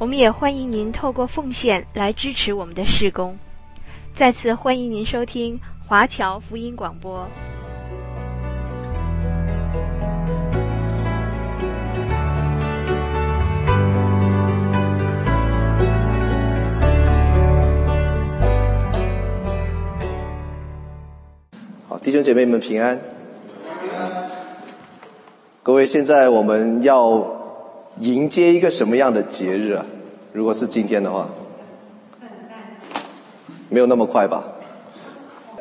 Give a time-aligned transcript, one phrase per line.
[0.00, 3.36] 我们也欢迎您透过奉献来支持我们的事工。
[4.16, 7.26] 再次欢迎您收听华侨福音广播。
[21.88, 23.00] 好，弟兄姐妹们平安。
[23.80, 24.30] 平安。
[25.64, 27.37] 各位，现在我们要
[28.00, 29.84] 迎接一个什么样的节日啊？
[30.32, 31.28] 如果是今天的话，
[32.18, 33.02] 圣诞，
[33.68, 34.44] 没有那么快吧？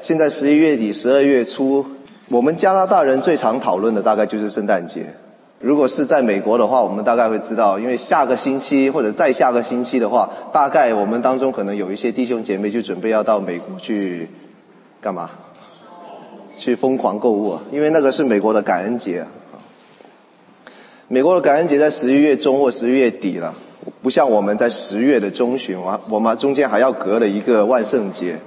[0.02, 1.86] 现在十一月底、十二月初，
[2.30, 5.16] 我们加拿大人最常讨论的大概就是圣诞节。
[5.60, 14.30] 如果是在美国的话，我们大概会知道，因为下个星期或者再下个星期的话，大概我们当中可能有一些弟兄姐妹就准备要到美国去
[15.02, 15.30] 干嘛？
[16.60, 17.62] 去疯狂购物啊！
[17.72, 19.26] 因为那个是美国的感恩节。
[21.10, 23.54] 美国的感恩节在十一月中或十一月底了，
[24.02, 28.38] 不像我们在十月的中旬，我我们中间还要隔了一个万圣节，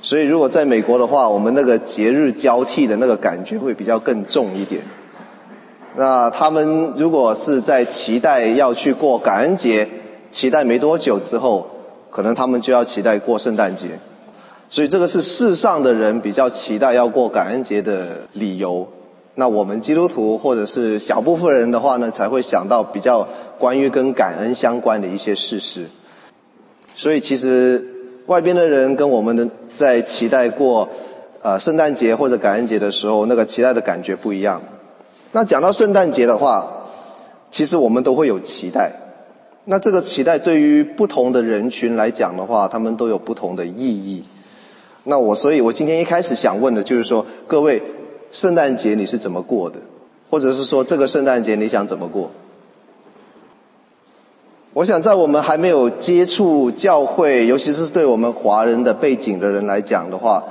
[0.00, 4.82] 所以如果在美国的话，我们那个节日交替的那个感觉会比较更重一点。
[5.96, 9.88] 那他们如果是在期待要去过感恩节，
[10.30, 11.68] 期待没多久之后，
[12.10, 13.88] 可能他们就要期待过圣诞节，
[14.70, 18.86] 所以这个是世上的人比较期待要过感恩节的理由。
[19.34, 23.26] 那我们基督徒或者是小部分人的话呢，才会想到比较
[23.58, 25.86] 关于跟感恩相关的一些事实。
[26.94, 27.82] 所以其实
[28.26, 30.86] 外边的人跟我们的在期待过
[31.40, 34.60] 呃圣诞节或者感恩节的时候，那个期待的感觉不一样。
[35.32, 36.84] 那讲到圣诞节的话，
[37.50, 38.92] 其实我们都会有期待。
[39.64, 44.24] 那这个期待对于不同的人群来讲的话，他们都有不同的意义。
[45.04, 47.82] 那我所以，我今天一开始想问的就是说，各位。
[48.32, 49.76] 圣诞节你是怎么过的？
[50.30, 52.30] 或者是说这个圣诞节你想怎么过？
[54.72, 60.42] 我想在我们还没有接触教会，尤其是对我们华人的背景的人来讲的话，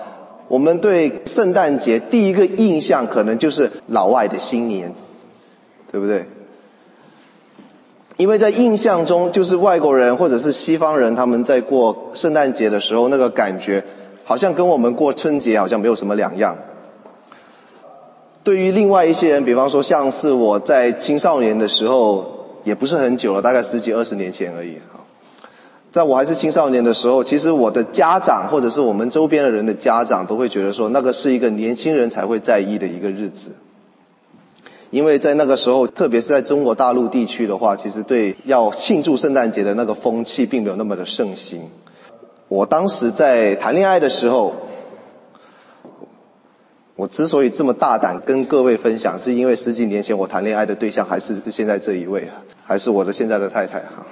[0.47, 4.94] 我们对圣诞节第一个印象可能就是老外的新年，
[5.92, 6.25] 对不对？
[8.18, 13.84] 因为在印象中，就是外国人或者是西方人他们在过圣诞节的时候，那个感觉
[14.24, 16.56] 好像跟我们过春节好像没有什么两样。
[18.44, 22.25] 对于另外一些人，比方说像是我在青少年的时候，
[22.63, 24.78] 也不是很久了，大概十几二十年前而已。
[25.91, 33.51] 在我还是青少年的时候，其实我的家长或者是我们周边的人的家长都会觉得说，那个是一个年轻人才会在意的一个日子。
[34.90, 41.62] 因为在那个时候，特别是在中国大陆地区的话，其实对要庆祝圣诞节的那个风气并没有那么的盛行。
[42.47, 44.56] 我当时在谈恋爱的时候。
[46.97, 52.28] 我之所以这么大胆跟各位分享，是因为十几年前我谈恋爱的对象还是现在这一位，
[52.63, 54.06] 还是我的现在的太太哈。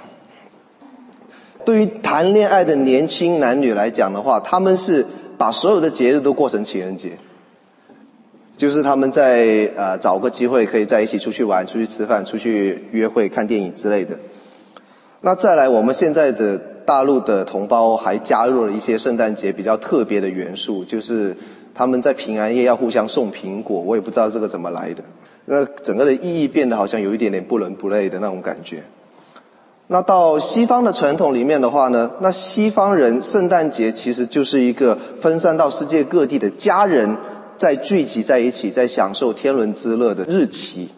[1.64, 7.18] 对于谈恋爱的年轻男女来讲的话，他们是把所有的节日都过成情人节，
[8.56, 14.18] 就是他们在呃找个机会可以在一起出去玩、出去吃饭、出去约会、看电影之类的。
[15.20, 21.36] 那再来，我们现在的大陆的同胞还加入了一些圣诞节比较特别的元素，就是。
[21.74, 25.02] 他们在平安夜要互相送苹果，我也不知道这个怎么来的。
[25.46, 28.82] 那整个的意义变得好像有一点点不伦不类的那种感觉。
[29.88, 37.16] 那到西方的传统里面的话呢，那西方人圣诞节其实就是一个分散到世界各地的家人
[37.56, 40.88] 在聚集在一起，在享受天伦之乐的日期。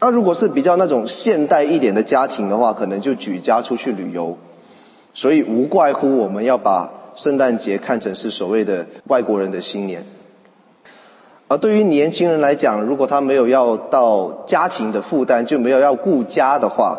[0.00, 4.36] 那如果是比较那种现代一点的家庭的话，可能就举家出去旅游。
[5.14, 6.90] 所以无怪乎我们要把。
[7.18, 10.06] 圣诞节看成是所谓的外国人的新年，
[11.48, 16.96] 而对于年轻人来讲，如果他没有要到家庭的负担，就没有要顾家的话，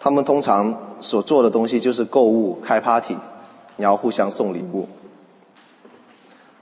[0.00, 3.18] 他们通常所做的东西就是购物、开 party，
[3.76, 4.88] 然后互相送礼物。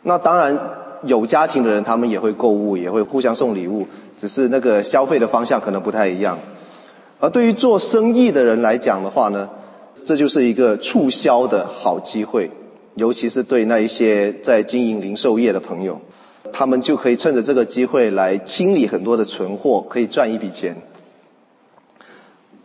[0.03, 0.59] 那当然
[1.05, 3.87] 有家庭的人，他们也会购物，也会互相送礼物，
[4.19, 6.37] 只是那个消费的方向可能不太一样。
[7.21, 9.49] 而对于做生意的人来讲的话呢，
[10.05, 12.51] 这就是一个促销的好机会。
[12.97, 16.01] 尤其是对那一些在经营零售业的朋友，
[16.53, 20.77] 他们就可以趁着这个机会来清理很多的存货，可以赚一笔钱。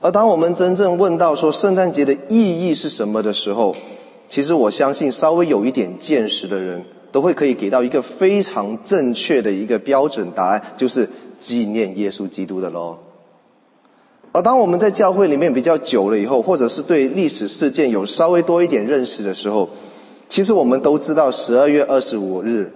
[0.01, 3.75] 而当我们真正问到说圣诞节的意义是什么的时候，
[4.29, 11.09] 其实我相信稍微有一点见识的人都会可以给到一个非常正确的一个标准答案，就是
[11.39, 12.99] 纪念耶稣基督的喽。
[14.31, 19.69] 而当我们在教会里面比较久了以后，或者是对历史事件有稍微多一点认识的时候，
[20.29, 22.71] 其实我们都知道十二月二十五日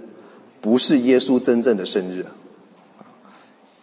[0.59, 2.25] 不是耶稣真正的生日，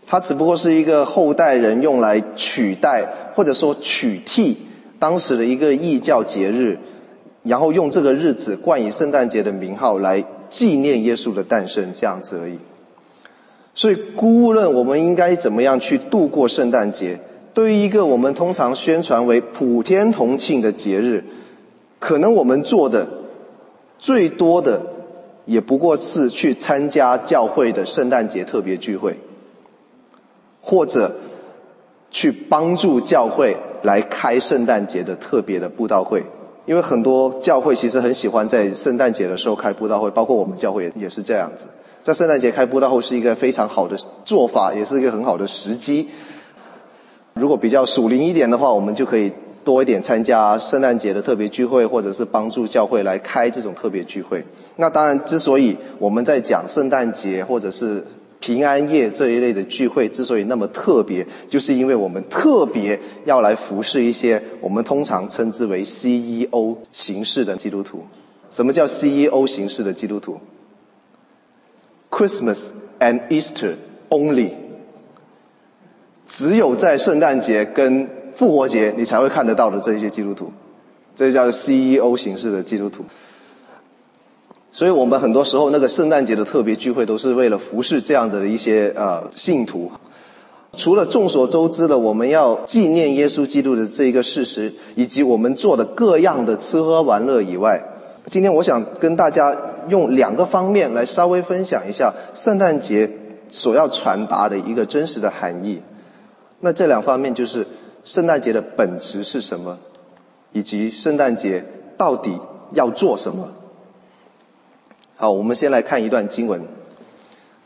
[0.06, 4.56] 它只不过是一个后代人用来取代或者说取替
[4.98, 6.78] 当时的一个异教节日，
[7.44, 12.58] 然后用这个日子冠以圣诞节的名号来纪念耶稣的诞生，这样子而已。
[13.72, 17.20] 所以，无论我们应该怎么样去度过圣诞节。
[17.54, 21.24] 对于一个我们通常宣传为普天同庆的节日，
[22.00, 23.08] 可能我们做的
[24.00, 24.80] 最多的
[25.44, 29.18] 也不过是去参加教会的圣诞节特别聚会，
[30.62, 31.14] 或者
[32.10, 36.24] 去帮助教会来开圣诞节的特别的布道会。
[36.66, 41.66] 因为很多教会其实很喜欢在圣诞节的时候开布道会，包括我们教会也也是这样子。
[42.02, 46.08] 在圣诞节开布道会是一个非常好的做法，也是一个很好的时机。
[47.34, 49.32] 如果比较属灵一点的话，我们就可以
[49.64, 54.44] 多一点参加圣诞节的特别聚会，或者是帮助教会来开这种特别聚会。
[54.76, 58.04] 那当然，之所以我们在讲圣诞节或者是
[58.40, 68.04] 平安夜这一类的聚会之所以那么特别，就是因为我们特别要来服侍一些我们通常称之为 CEO 形式的基督徒。
[68.48, 70.40] 什么叫 CEO 形式的基督徒
[72.10, 73.74] ？Christmas and Easter
[74.08, 74.52] only。
[76.26, 80.52] 只有在圣诞节跟复活节，你才会看得到的这些基督徒，
[81.14, 83.04] 这叫 CEO 形式的基督徒。
[84.72, 89.90] 所以我们很多时候那个圣诞节的特别聚会，都是为了服侍这样的一些呃信徒。
[90.76, 97.82] 除了众所周知的我们要纪念耶稣基督的这一个事实，以及我们做的各样的吃喝玩乐以外，
[98.26, 99.56] 今天我想跟大家
[99.88, 103.10] 用两个方面来稍微分享一下圣诞节
[103.48, 105.82] 所要传达的一个真实的含义。
[106.60, 107.66] 那这两方面就是
[108.04, 109.78] 圣诞节的本质是什么，
[110.52, 111.64] 以及圣诞节
[111.96, 112.38] 到底
[112.72, 113.48] 要做什么。
[115.16, 116.62] 好，我们先来看一段经文。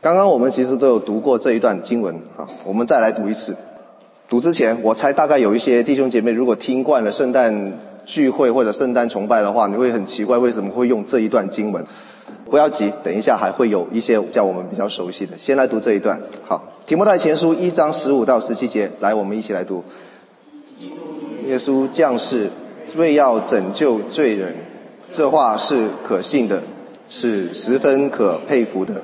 [0.01, 3.55] 刚刚我们其实都有读过这一段经文啊，我们再来读一次。
[4.27, 7.73] 读之前，我猜大概有一些弟兄姐妹如果听惯了圣诞
[8.05, 11.83] 聚会或者圣诞崇拜的话，你会很奇怪为什么会用这一段经文。
[12.49, 15.37] 不要急，等一下还会有一些叫我们比较熟悉的。
[15.37, 16.19] 先来读这一段。
[16.47, 19.83] 好，提摩太前书一章十五到十七节，来，我们一起来读。
[21.47, 22.49] 耶稣降世
[22.95, 24.55] 为要拯救罪人，
[25.09, 26.63] 这话是可信的，
[27.09, 29.01] 是十分可佩服的。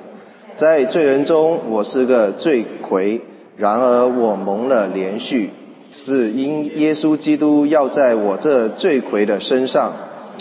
[0.55, 3.21] 在罪人中，我是个罪魁，
[3.57, 5.49] 然而我蒙了怜恤，
[5.93, 9.93] 是因耶稣基督要在我这罪魁的身上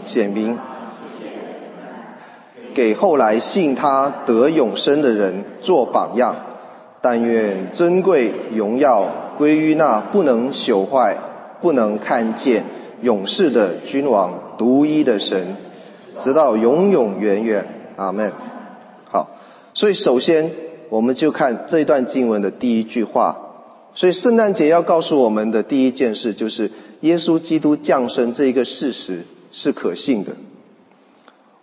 [0.04, 0.58] 显明。
[2.74, 6.36] 给后来信他得永生的人做榜样，
[7.00, 9.08] 但愿尊贵荣耀
[9.40, 11.16] 归于那不能朽坏、
[11.62, 12.62] 不能看见、
[13.00, 15.56] 永世的君王、独一的神，
[16.18, 17.66] 直到永永远远。
[17.96, 18.30] 阿门。
[19.10, 19.30] 好，
[19.72, 20.50] 所以首先
[20.90, 23.34] 我们就看这段经文的第一句话。
[23.94, 26.70] 所以圣诞节要告诉我们的第一件事，就是
[27.00, 30.32] 耶稣基督降生这一个事实是可信的。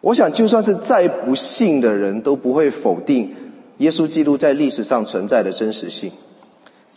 [0.02, 3.36] 我想，就算是再不信的人都不会否定
[3.78, 6.12] 耶稣基督在历史上存在的真实性。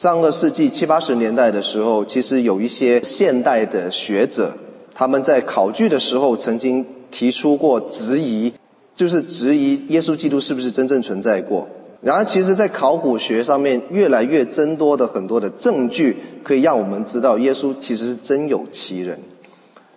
[0.00, 4.54] 上个世纪七八十年代的时候，其实有一些现代的学者，
[4.94, 8.50] 他们在考据的时候曾经提出过质疑，
[8.96, 11.68] 就是质疑耶稣基督是不是真正存在过。
[12.00, 19.18] 然而，其实，在考古学上面越来越增多的很多的证据，可以让我们知道耶稣其实是真有其人。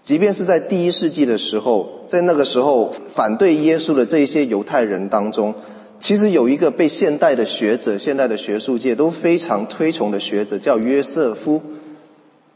[0.03, 5.55] 即便是在第一世纪的时候，在那个时候反对耶稣的这一些犹太人当中，
[6.03, 11.61] 其实有一个被现代的学者、现代的学术界都非常推崇的学者，叫约瑟夫。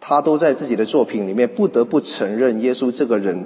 [0.02, 3.46] 他都在自己的作品里面不得不承认耶稣这个人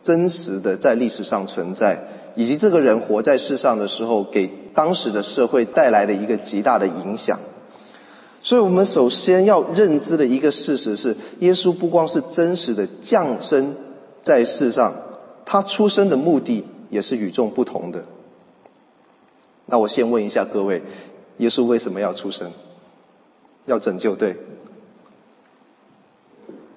[0.00, 1.98] 真实的在历史上存在，
[2.36, 7.40] 以及这个人活在世上的时候给当时的社会带来的一个极大的影响。
[8.44, 13.74] 所以我们首先要认知的一个事实是，耶稣不光是真实的降生
[14.22, 14.94] 在世上，
[15.44, 18.04] 他出生的目的也是与众不同的。
[19.66, 20.82] 那我先问一下各位，
[21.38, 22.52] 耶稣为什么要出生？
[23.66, 24.36] 要拯救，对？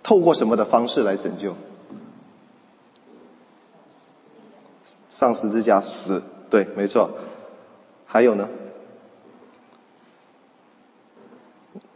[0.04, 1.56] 透过什么的方式来拯救？
[5.10, 7.10] 上十字架死，对，没错。
[8.06, 8.48] 还有呢？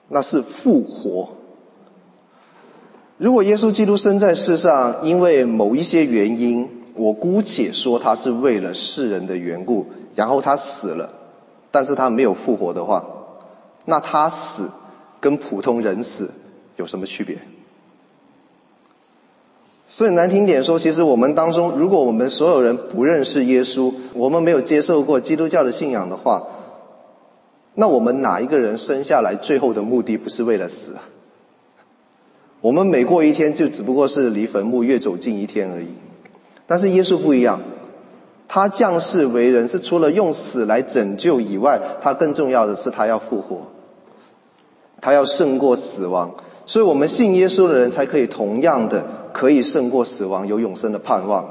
[0.07, 1.29] 那是复活，
[3.17, 9.85] 如果耶稣基督生在世上，因为某一些原因，我姑且说他是为了世人的缘故，
[10.19, 11.09] 然后他死了，
[11.71, 13.05] 但是他没有复活的话，
[13.85, 14.69] 那他死
[15.21, 16.29] 跟普通人死
[16.75, 17.37] 有什么区别？
[19.87, 26.45] 所以难听点说，其实我们当中，如果我们所有人不认识耶稣，我们没有接受过基督教的信仰的话，
[27.75, 30.97] 那我们哪一个人生下来最后的目的不是为了死？
[32.59, 35.87] 我们每过一天，就只不过是离坟墓越走近一天而已。
[36.67, 37.61] 但是耶稣不一样，
[38.49, 43.61] 他降世为人是除了用死来拯救以外，他更重要的是他要复活，
[44.99, 46.35] 他要胜过死亡。
[46.65, 49.05] 所以我们信耶稣的人才可以同样的。
[49.31, 51.47] 可以胜过死亡，有永生的盼望，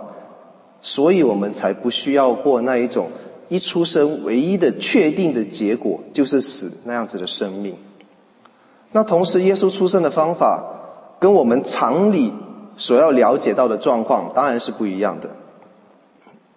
[0.82, 3.06] 所以我们才不需要过那一种
[3.48, 7.76] 一出生唯一的确定的结果就是死那样子的生命。
[8.90, 10.64] 那同时，耶稣出生的方法
[11.20, 12.32] 跟我们常理
[12.76, 15.30] 所要了解到的状况当然是不一样的。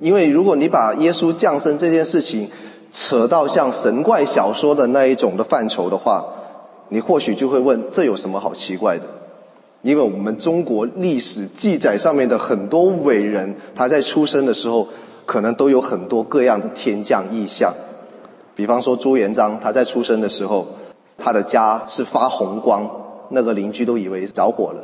[0.02, 2.50] 因为如果你把耶稣降生这件事情
[2.92, 6.26] 扯到像神怪小说的那一种的范畴的话，
[6.90, 9.04] 你或许就会问：这有什么好奇怪的？
[9.84, 14.88] 因为我们中国历史记载上面的很多伟人，他在出生的时候，
[15.28, 17.72] 可能都有很多各样的天降异象。
[18.56, 20.68] 比方说朱元璋，他在出生的时候，
[21.18, 22.90] 他的家是发红光，
[23.30, 24.84] 那个邻居都以为着火了。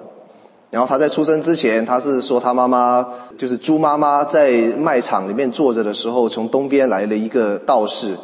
[0.69, 3.07] 然后他在出生之前，他是说他妈妈
[3.37, 8.15] 就是猪妈妈在卖场里面坐着的时候，从东边来了一个道士，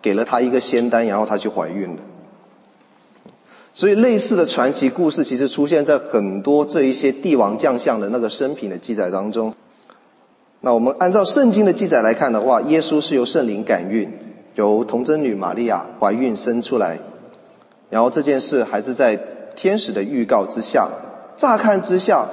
[0.00, 2.02] 给了他一个仙丹，然后他就怀孕了。
[3.74, 9.54] 所以，类似的传奇故事其实出现在很多这一些帝王将相的那个生平的记载当中。
[10.60, 14.10] 那我们按照圣经的记载来看的话，耶稣是由圣灵感孕，
[14.54, 16.98] 由童贞女玛利亚怀孕生出来。
[17.90, 19.18] 然后这件事还是在
[19.56, 20.88] 天使的预告之下，
[21.42, 22.28] 乍看之下，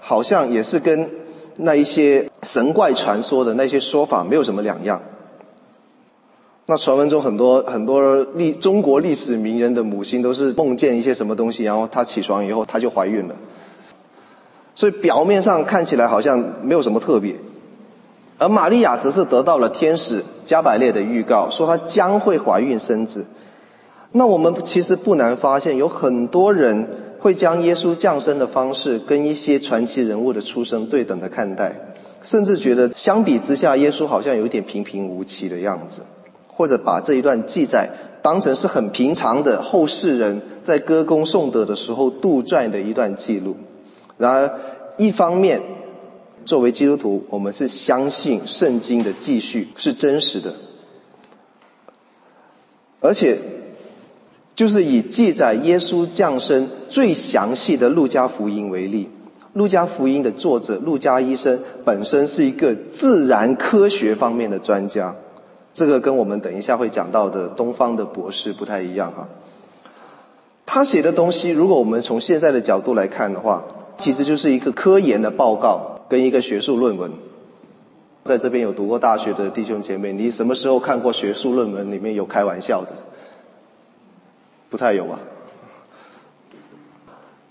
[0.00, 1.10] 好像也是跟
[1.56, 5.02] 那一些神怪传说的那些说法没有什么两样。
[6.64, 13.34] 那传闻中很多很多历中国历史名人的母亲都是梦见一些什么东西，然后她起床以后她就怀孕了。
[14.74, 17.36] 所以表面上看起来好像没有什么特别，
[18.38, 23.26] 而玛利亚则是得到了天使加百列的预告，说她将会怀孕生子。
[24.12, 31.74] 那我们其实不难发现，有很多人会将耶稣降生的方式跟一些传奇人物的出生对等的看待，
[32.22, 36.02] 甚至觉得相比之下，耶稣好像有点平平无奇的样子。
[36.48, 37.88] 或者把这一段记载
[38.20, 43.56] 当成是很平常的后世人在歌功颂德的时候杜撰的一段记录。
[44.18, 44.60] 然而，
[44.98, 45.62] 一方面，
[46.44, 50.52] 作为基督徒，我们是相信圣经的记叙是真实的，
[53.00, 53.38] 而且，
[54.54, 59.08] 就是以记载耶稣降生最详细的路加福音为例，
[59.52, 65.16] 路加福音的作者路加医生本身是一个自然科学方面的专家。
[65.72, 69.28] 这个跟我们等一下会讲到的东方的博士不太一样哈。
[70.64, 73.64] 他写的东西，如果我们从现在的角度来看的话，
[73.98, 77.10] 其实就是一个科研的报告跟一个学术论文。
[78.22, 82.92] 在这边有读过大学的弟兄姐妹，你什么时候看过学术论文里面有开玩笑的？
[84.74, 85.20] 不太有啊。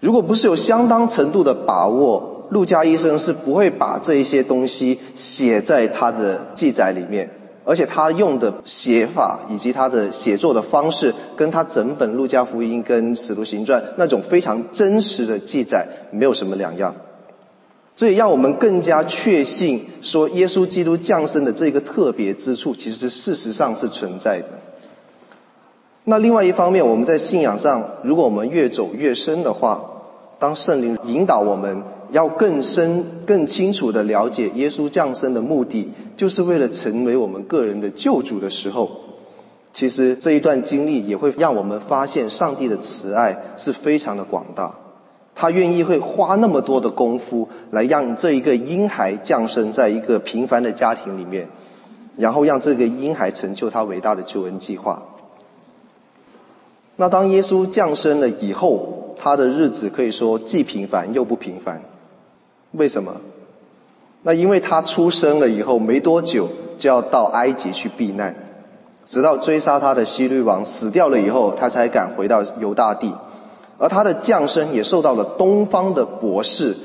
[0.02, 7.30] 如果不是有相当程度的把握，路加医生是不会把这一些东西写在他的记载里面。
[7.64, 16.94] 而且他用的写法以及他的写作的方式，跟他整本《路加福音》跟《使徒行传》那种非常真实的记载没有什么两样。
[17.96, 24.48] 这也让我们更加确信，说耶稣基督降生的这个特别之处，其实事实上是存在的。
[26.06, 29.82] 那另外一方面，我们在信仰上，如果我们越走越深的话，
[30.40, 31.84] 当圣灵引导我们。
[32.12, 38.88] 要更深、更清楚地了解耶稣降生的目的，就是为了成为我们个人的救主的时候，
[39.74, 44.76] 其实这一段经历也会让我们发现，上帝的慈爱是非常的广大。
[45.34, 51.50] 他愿意会花那么多的功夫来让这一个婴孩降生在一个平凡的家庭里面，
[52.16, 55.02] 然后让这个婴孩成就他伟大的救恩计划。
[56.96, 61.82] 那当耶稣降生了以后，他的日子可以说既平凡又不平凡。
[62.72, 63.14] 为什么？
[64.24, 66.48] 那因为他出生了以后没多久
[66.78, 68.36] 就要到埃及去避难，
[69.06, 73.14] 直到追杀他的希律王死掉了以后，他才敢回到犹大地。
[73.80, 76.78] 而他的降生也受到了东方的博士，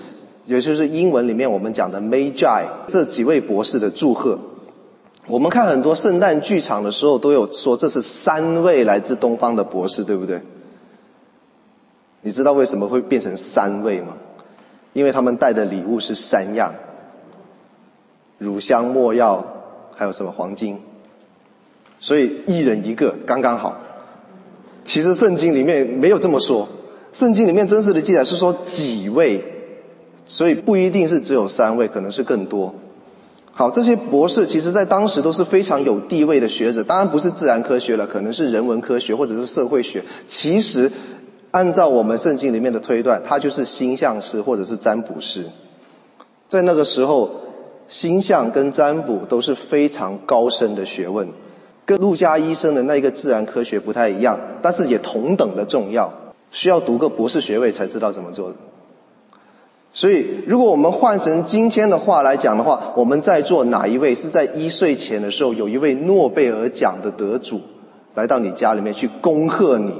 [0.47, 4.38] 也就是英文里面我们讲的 Magi 这几位博士的祝贺。
[5.29, 10.41] 我们看很多圣诞剧场的时候都有说这是三位来自东方的博士，对不对？
[12.23, 14.17] 你知道为什么会变成三位吗？
[14.95, 16.75] 因为他们带的礼物是三样、
[18.39, 19.45] 乳香、没药，
[19.95, 20.79] 还有什么黄金，
[22.01, 23.79] 所以一人一个刚刚好。
[24.85, 26.67] 其实圣经里面没有这么说，
[27.13, 29.45] 圣经里面真实的记载是说几位，
[30.25, 32.75] 所以不一定是只有三位，可能是更多。
[33.59, 40.00] 好，这些博士其实在当时都是非常有地位的学者，当然不是自然科学了，可能是人文科学或者是社会学。
[40.29, 40.88] 其实，
[41.50, 45.45] 按照我们圣经里面的推断，他就是星象师或者是占卜师。
[46.47, 47.29] 在那个时候，
[47.88, 51.27] 星象跟占卜都是非常高深的学问，
[51.85, 56.09] 跟陆家医生的那一个自然科学不太一样，但是也同等的重要，
[56.53, 58.53] 需要读个博士学位才知道怎么做。
[59.99, 67.61] 所以，如果我们换成今天的话来讲的话，我们在座哪一位是在一岁前的时候，有一位诺贝尔奖的得主
[68.14, 69.93] 来到你家里面去恭贺你，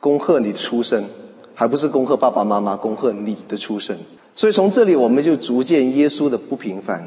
[0.00, 1.04] 恭贺你的出生，
[1.54, 3.94] 还不是恭贺爸爸妈妈，恭贺你的出生。
[4.34, 7.06] 所以从这里我们就逐渐耶稣的不平凡，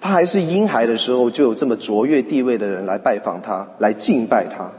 [0.00, 4.72] 他还是婴孩的时候就有这么卓越地位的人来拜访他，来敬拜他。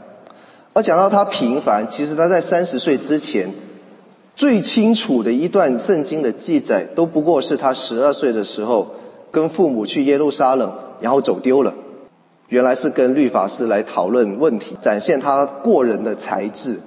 [0.72, 3.54] 而讲到他平凡，其实他在三十岁之前。
[4.40, 8.86] 最清楚的一段圣经的记载，都不过是他十二岁的时候，
[9.30, 11.74] 跟父母去耶路撒冷，然后走丢了。
[12.48, 16.80] 原来是跟律法师来讨论问题，展现他过人的才智。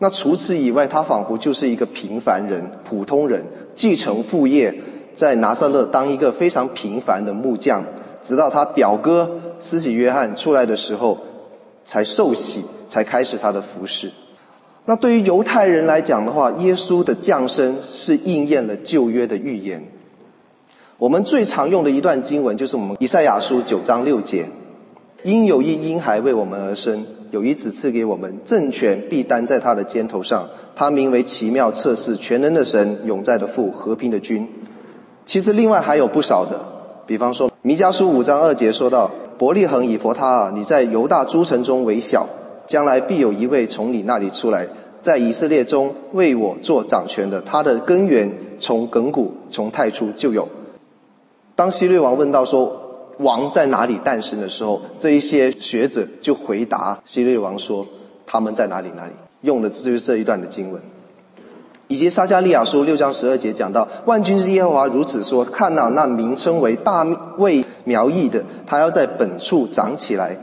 [0.00, 3.42] 那除此以外，他仿佛就是一个平凡人、普通人，
[3.74, 4.74] 继承父业，
[5.14, 7.82] 在拿撒勒当一个非常平凡的木匠，
[8.20, 11.16] 直到他表哥施洗约翰出来的时候，
[11.82, 14.10] 才受洗，才开始他的服饰。
[14.88, 19.84] 那对于犹太人来讲的话，耶稣的降生是应验了旧约的预言。
[20.96, 24.46] 我们最常用的一段经文就是我们以赛亚书九章六节
[25.22, 30.48] ：“因有一婴孩为我们而生，有一子赐给我们，政权必担在他的肩头上。
[30.74, 34.48] 他名为奇妙、策士、全能的神、永在的父、和平的君。”
[35.26, 36.64] 其实另外还有不少的，
[37.06, 42.26] 比方说弥迦书五章二节说到：“伯利恒以弗他啊，你在犹大诸城中为小。”
[42.68, 44.68] 将来必有一位从你那里出来，
[45.02, 47.40] 在以色列中为我做掌权的。
[47.40, 50.48] 他的根源从亘古从太初就有。
[51.54, 57.86] 当希律王问到说王在哪里诞生的时候，这一些学者就回答希律王说
[58.26, 60.80] 他们在哪里哪里，用的就是这一段的经文。
[61.88, 67.02] 以及撒迦利亚书六章十二节讲到万军之耶和华如此说：看哪，那名称为大
[67.38, 70.36] 卫苗裔的，他要在本处长起来，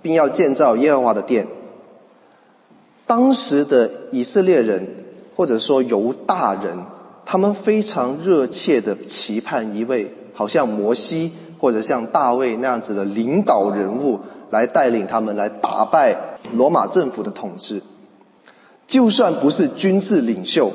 [0.00, 1.46] 并要建造耶和华的殿。
[3.06, 5.04] 当时的以色列人，
[5.36, 6.76] 或者说犹大人，
[7.24, 14.18] 他们非常热切的期盼一位好像摩西或者像大卫那样子的领导人物
[14.50, 16.16] 来带领他们来打败
[16.52, 17.80] 罗马政府的统治。
[18.86, 20.72] 就算不是军事领袖，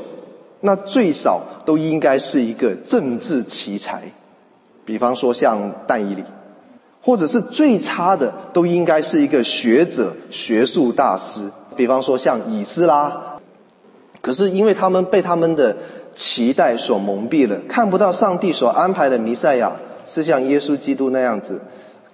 [0.61, 4.03] 那最少都应该是一个政治奇才，
[4.85, 6.23] 比方说像但以里，
[7.01, 11.49] 或者是最差的都应该是一个学者、学术大师。
[11.75, 13.39] 比方说像以斯拉，
[14.21, 15.75] 可是因为他们被他们的
[16.13, 19.71] 期待所蒙蔽了，看不到上帝所安排的弥赛亚
[20.05, 21.61] 是像耶稣基督那样子，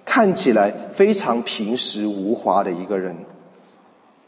[0.04, 3.16] 看起来非常平实无华的一个人。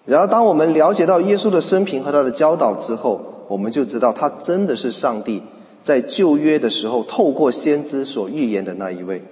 [0.06, 5.42] 然后当我们了解到耶稣的生平和他的教导之后，我们就知道他真的是上帝
[5.82, 9.22] 在旧约的时候透过先知所预言的那一位。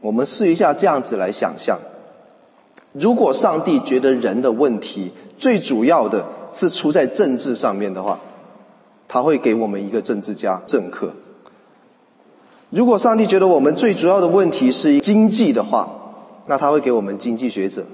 [0.00, 1.78] 我们试一下这样子来想象。
[2.98, 8.18] 如果上帝觉得人的问题最主要的是出在政治上面的话，
[9.06, 11.08] 他会给我们一个政治家、政客；
[12.70, 15.88] 如果上帝觉得我们最主要的问题是经济的话，
[16.46, 17.84] 那他会给我们经济学者，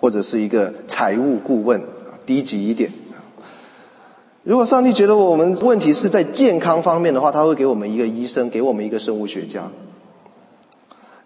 [0.00, 1.82] 或者是一个财务顾问，
[2.24, 2.90] 低级一点；
[4.44, 9.70] 如果上帝觉得我们问题是在健康方面的话，他会给我们一个医生，给我们一个生物学家。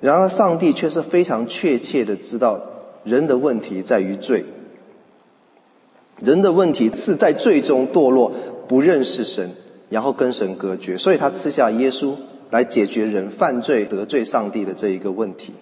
[0.01, 2.59] 然而，上帝却是非常确切的知道。
[3.05, 4.45] 人的问题在于罪，
[6.25, 8.33] 人的问题是在罪中堕落，
[8.69, 9.51] 不认识神，
[9.89, 12.15] 然后跟神隔绝，所以他赐下耶稣
[12.51, 15.53] 来解决人犯罪得罪上帝的这一个问题。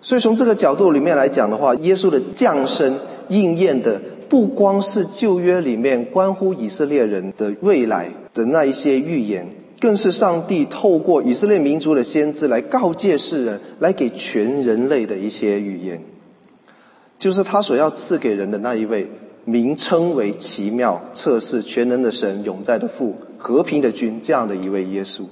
[0.00, 9.48] 所以从这个角度里面来讲的话，耶稣的降生应验的不光是旧约里面关乎以色列人的未来的那一些预言。
[9.78, 16.02] 更是上帝透过以色列民族的先知来告诫世人，来给全人类的一些预言，
[17.18, 19.08] 就是他所要赐给人的那一位，
[19.44, 25.22] 名称为奇妙、测试、全能的神、永在的父、和平的君，这样的一位耶稣。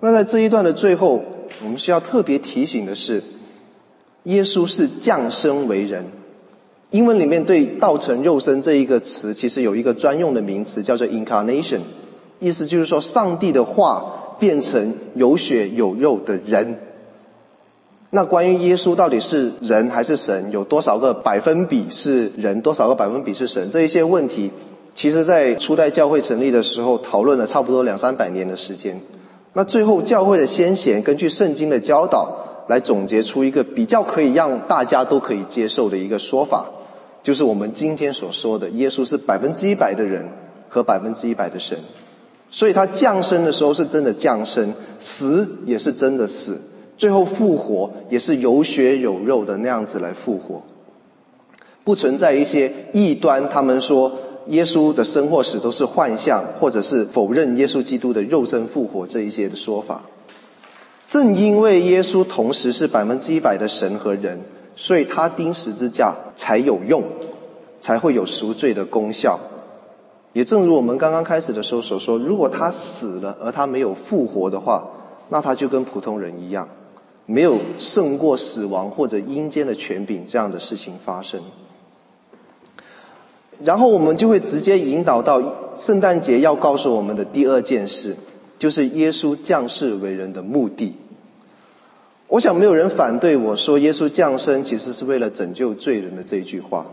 [0.00, 1.22] 那在这一段的最后，
[1.62, 3.22] 我们需要特别提醒的是，
[4.24, 6.06] 耶稣是降生为人，
[6.90, 11.80] 英文里面对“道成肉身”这一个词，其实有一个专用的名词，叫做 “incarnation”，
[12.40, 16.78] 意思就是说，上帝的话变成有血有肉的人。
[18.14, 24.50] 那关于耶稣到底是人还是神，有多少个百分比是人，多少个百分比是神，这一些问题，
[24.94, 29.00] 其实在初代教会成立的时候讨论了差不多两三百年的时间。
[29.54, 36.66] 那最后教会的先贤根据圣经的教导来总结出一个比较可以让大家都可以接受的一个说法，
[37.22, 40.28] 就是我们今天所说的耶稣是百分之一百的人
[40.68, 41.78] 和百分之一百的神。
[42.50, 46.60] 所以他降生的时候是真的降生，死也是真的死。
[46.96, 50.62] 最后复活也是有血有肉的那样子来复活，
[51.84, 54.12] 不存在一些异端，他们说
[54.48, 60.02] 耶稣的生或死都是幻象，或者是否认耶稣基督的肉身复活这一些的说法。
[61.08, 64.40] 正因为耶稣同时是百分之一百的神和人，
[64.76, 67.02] 所以他钉十字架才有用，
[67.80, 69.38] 才会有赎罪的功效。
[70.32, 74.86] 也正如我们刚刚开始的时候所说，如果他死了而他没有复活的话，
[75.28, 76.68] 那他就跟普通人一样。
[77.26, 81.40] 没有胜过死亡或者阴间的权柄这样的事情发生，
[83.62, 85.40] 然后我们就会直接引导到
[85.78, 88.16] 圣诞节要告诉我们的第二件事，
[88.58, 90.94] 就是耶稣降世为人的目的。
[92.26, 96.86] 我想没有人反对我说耶稣降生其实是为了拯救罪人的这一句话，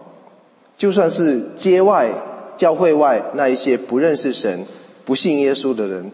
[0.77, 2.11] 就算是街外、
[2.57, 4.65] 教会外那一些不认识神、
[5.05, 6.11] 不信耶稣的人。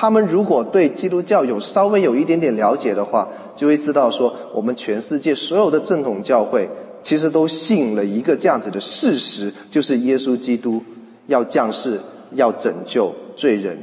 [0.00, 6.68] 他们如果对基督教有稍微有一点点了解的话，就会知道说，我们全世界所有的正统教会
[7.02, 10.80] 其实都信了一个这样子的事实，就是耶稣基督
[11.26, 11.98] 要降世，
[12.34, 13.76] 要拯救罪人，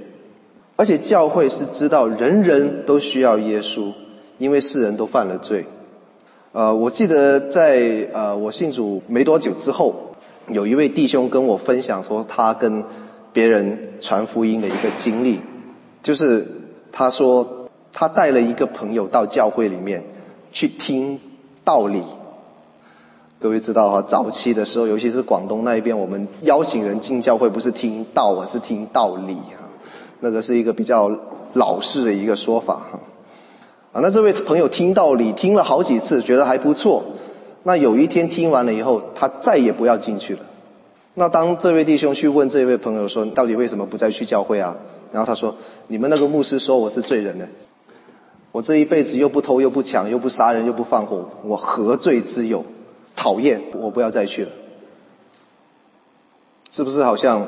[0.78, 3.92] 而且教会是知道人人都需要耶稣，
[4.38, 5.66] 因为世人都犯了罪。
[6.54, 10.16] 呃，我记得在呃我信主没多久之后，
[10.48, 12.82] 有一位弟兄跟我分享说，他跟
[13.34, 15.42] 别人传福音的一个经历。
[16.06, 16.46] 就是
[16.92, 20.04] 他说，他带了一个朋友到教会里面
[20.52, 21.20] 去听
[21.64, 22.04] 道理。
[23.40, 29.68] 各位知道哈，早期的时候，尤其是广东那一边，我们邀请人进教会不是听道，而是听道理哈。
[30.20, 31.10] 那个是一个比较
[31.54, 33.00] 老式的一个说法哈。
[33.92, 37.04] 啊，那这位朋友听道理听了好几次，觉得还不错。
[37.64, 40.42] 那有一天听完了以后，他再也不要进去了。
[41.16, 44.78] 那当这位弟兄去问这位朋友说：“到底为什么不再去教会啊？”
[45.16, 45.56] 然后他说
[45.88, 47.48] ：“你们那个牧师说我是罪人呢，
[48.52, 52.66] 我这一辈子又不偷又不抢又不杀人又不放火，我何罪之有？
[53.16, 54.52] 讨厌，我不要再去了。”
[56.70, 57.48] 是不是好像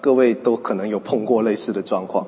[0.00, 2.26] 各位都可能有碰过类似的状况？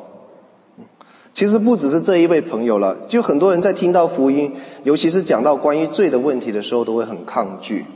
[1.33, 7.87] 其实不只是这一位朋友了，就很多人在听到福音，尤其是讲到关于罪的问题的时候，都会很抗拒。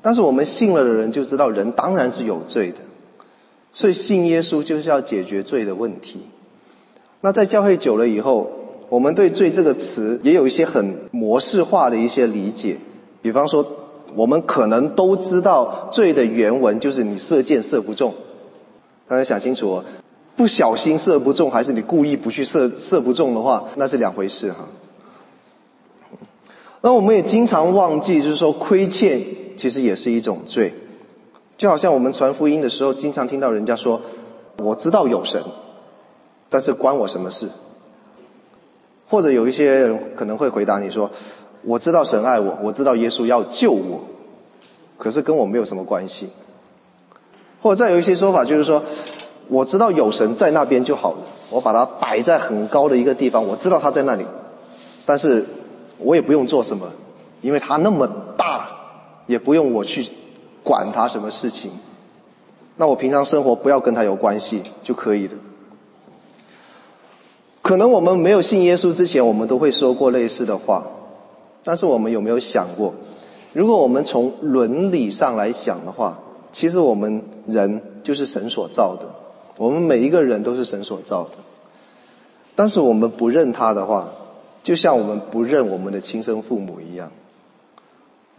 [0.00, 2.78] 但是我们信了的人就知道，人当然是有罪的。
[3.72, 6.20] 所以信耶稣就是要解决罪的问题。
[7.20, 8.50] 那在教会久了以后，
[8.88, 12.78] 我们对“罪”这个词也有一些很模式化的一些理解。
[13.22, 13.64] 比方说，
[14.14, 18.14] 我们可能都知道“罪”的原文就是你射箭射不中。
[19.06, 19.84] 大家想清楚哦，
[20.36, 24.66] 不小心射不中，还是你故意不去射射不中的话，那是两回事哈。
[26.80, 29.20] 那我们也经常忘记，就是说亏欠
[29.56, 30.72] 其实也是一种罪。
[31.60, 34.00] 就好像我们传福音的时候，经常听到人家说
[34.56, 35.42] ：“我知道有神，
[36.48, 37.50] 但是关我什么事？”
[39.06, 41.10] 或者有一些人可能会回答你说
[41.60, 44.00] ：“我知道神爱我，我知道耶稣要救我，
[44.96, 46.30] 可是跟我没有什么关系。”
[47.60, 48.82] 或者再有一些说法就是说
[49.48, 51.18] ：“我知道有神在那边就好了，
[51.50, 54.24] 我把它摆在很高的一个地方，我知道他在那里，
[55.04, 55.44] 但是
[55.98, 56.90] 我也不用做什么，
[57.42, 58.66] 因为他那么大，
[59.26, 60.08] 也不用我去。”
[60.62, 61.70] 管他什么事情，
[62.76, 65.34] 那我平常生活不要跟他有关系就可以了。
[67.62, 70.86] 可能我们没有信耶稣之前，我们都会说过类似的话，
[71.62, 72.94] 但是我们有没有想过，
[73.52, 76.18] 如果我们从伦理上来想的话，
[76.52, 79.06] 其实我们人就是神所造的，
[79.56, 81.32] 我们每一个人都是神所造的，
[82.56, 84.08] 但是我们不认他的话，
[84.62, 87.12] 就像我们不认我们的亲生父母一样。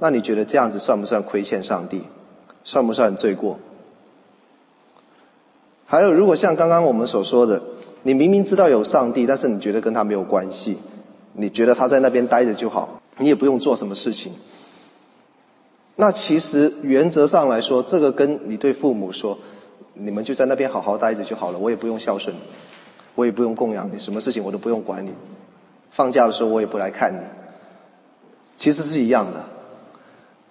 [0.03, 2.01] 那你觉得这样子算不算亏欠上帝？
[2.63, 3.59] 算不算罪过？
[5.85, 7.61] 还有，如果像刚刚我们所说的，
[8.01, 10.79] 你明明知道有上帝，但是你觉得跟他没有关系，
[11.33, 14.33] 你觉得他在那边待着就好，你也不用做什么事情。
[15.97, 19.37] 那其实原则上来说，这个跟你对父母说，
[19.93, 22.39] 你们就在那边好好待着就好了，我也不用孝顺你，
[23.13, 25.11] 我也不用供养你，什么事情我都不用管你，
[25.91, 27.19] 放假的时候我也不来看你，
[28.57, 29.43] 其实是一样的。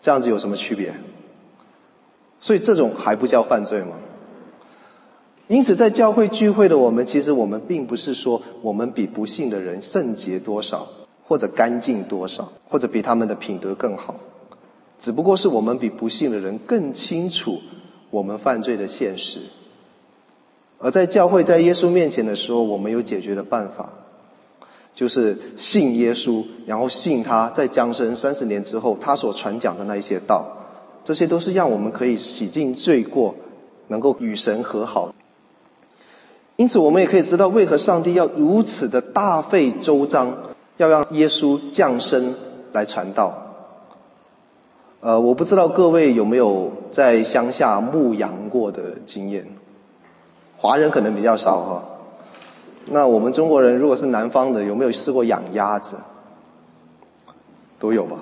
[0.00, 0.94] 这样子有什么区别？
[2.40, 3.96] 所以这种还不叫犯罪吗？
[5.48, 10.86] 因此，在教会聚会的我们，其实我们并不是说我们比不信的人圣洁多少，
[11.24, 14.14] 或者干净多少，或者比他们的品德更好，
[14.98, 17.60] 只不过是我们比不信的人更清楚
[18.10, 19.40] 我们犯罪的现实。
[20.78, 23.92] 而在教会在耶稣面前的时候，我们有解决的办法，
[25.00, 30.44] 就是信耶稣，然后信他在降生三十年之后他所传讲的那一些道，
[31.02, 33.34] 这些都是让我们可以洗净罪过，
[33.88, 35.14] 能够与神和好。
[36.56, 40.36] 因此，我们也可以知道为何上帝要如此的大费周章，
[40.76, 42.34] 要让耶稣降生
[42.72, 43.32] 来传道。
[45.00, 49.46] 呃，我不知道各位有没有在乡下牧羊过的经验。
[50.58, 51.84] 华人可能比较少哈，
[52.92, 55.96] 那我们中国人如果是南方的，有没有试过养鸭子？
[57.78, 58.16] 都有吧？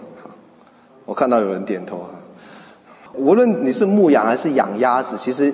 [1.07, 2.07] 我看到有人点头。
[3.15, 5.53] 无论你是牧羊还是养鸭子，其实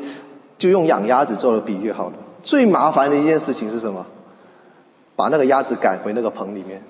[0.59, 2.14] 就用养鸭子做了比喻好了。
[2.42, 4.05] 最麻烦的一件事情是什么？
[5.14, 6.83] 把那个鸭子赶回那个棚里面。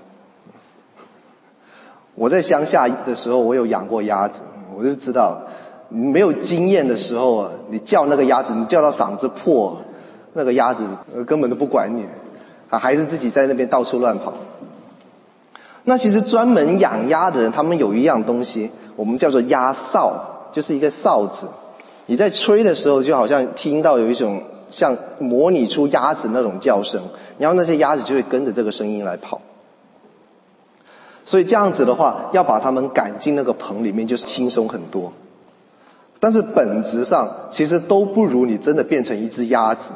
[2.14, 4.40] 我在乡下的时候，我有养过鸭子，
[4.74, 5.42] 我就知道。
[5.90, 9.78] 你没有经验的时候啊，你叫那个鸭子，你叫到嗓子破，
[10.34, 10.84] 那个鸭子
[11.26, 12.04] 根本都不管你，
[12.68, 14.34] 啊，还是自己在那边到处乱跑。
[15.84, 21.48] 那其实专门养鸭的人，他们有一样东西，我们叫做鸭哨，就是一个哨子。
[22.06, 27.00] 你在吹的时候，就好像听到有一种像模拟出鸭子那种叫声，
[27.38, 29.40] 然后那些鸭子就会跟着这个声音来跑。
[31.26, 35.12] 所以这样子的话，要把它们赶进那个棚里面，就是轻松很多。
[36.20, 39.92] 但是本质上，其实都不如你真的变成一只鸭子，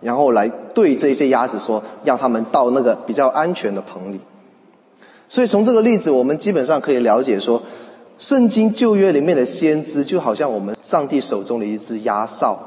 [0.00, 4.20] 然后来对这些鸭子说，让他们到那个比较安全的棚里。
[5.28, 7.62] 所以从这个例子，我们基本上可以了解说，
[8.18, 12.58] 圣经旧约里面的先知就好像我们上帝手中的一只鸭哨，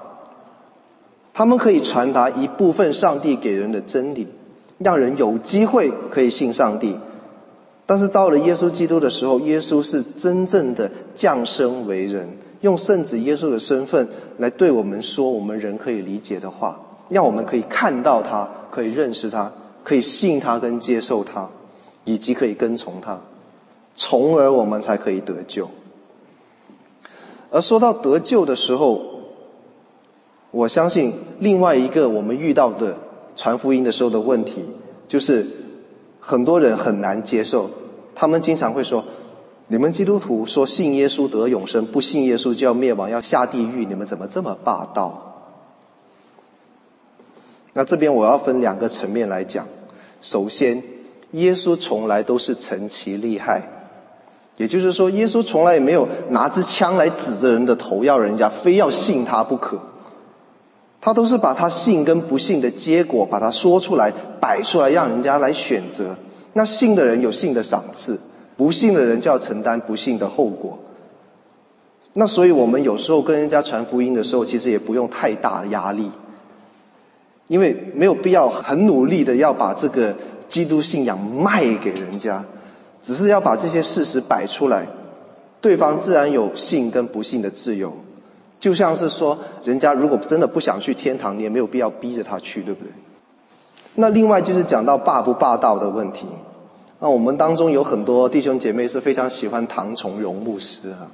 [1.33, 4.27] 他们可以传达一部分上帝给人的真理，
[4.77, 6.97] 让人有机会可以信上帝。
[7.85, 12.29] 但是到了耶稣基督的时候，耶稣是真正的降生为人。
[12.61, 16.79] 用圣子耶稣的身份来对我们说我们人可以理解的话，
[17.13, 21.49] 让我们可以看到他，可以认识他，可以信他跟接受他，
[22.03, 23.21] 以及可以跟从他，
[23.95, 25.69] 从而我们才可以得救。
[27.51, 29.01] 而说到得救的时候，
[30.51, 32.97] 我相信另外一个我们遇到的
[33.35, 34.65] 传福音的时候的问题，
[35.07, 35.45] 就是
[36.19, 37.69] 很多人很难接受，
[38.15, 39.05] 他们经常会说。
[39.67, 45.32] 你们基督徒说信耶稣得永生，不信耶稣就要灭亡，要下地狱，你们怎么这么霸道？
[47.73, 49.67] 那这边我要分两个层面来讲。
[50.21, 50.81] 首先，
[51.31, 53.61] 耶稣从来都是惩其利害，
[54.57, 59.79] 也就是说，耶稣从来也没有拿支枪来指着人的头，要人家非要信他不可。
[61.01, 66.15] 他都是把他信跟不信的结果把它说出来，摆出来，让人家来选择。
[66.53, 68.19] 那信的人有信的赏赐。
[68.55, 70.77] 不信的人就要承担不信的后果。
[72.13, 76.11] 那所以我们有时候跟人家传福音的时候，其实也不用太大压力，
[77.47, 80.15] 因为没有必要很努力的要把这个
[80.47, 82.43] 基督信仰卖给人家，
[83.01, 84.87] 只是要把这些事实摆出来，
[85.59, 87.91] 对方自然有信跟不信的自由。
[88.59, 92.89] 就像是说，人家如果真的不想去天堂，你也没有必要逼着他去，对不对？
[93.95, 96.25] 那另外就是讲到霸不霸道的问题。
[96.99, 101.11] 那我们当中有很多弟兄姐妹是非常喜欢唐崇荣牧师啊，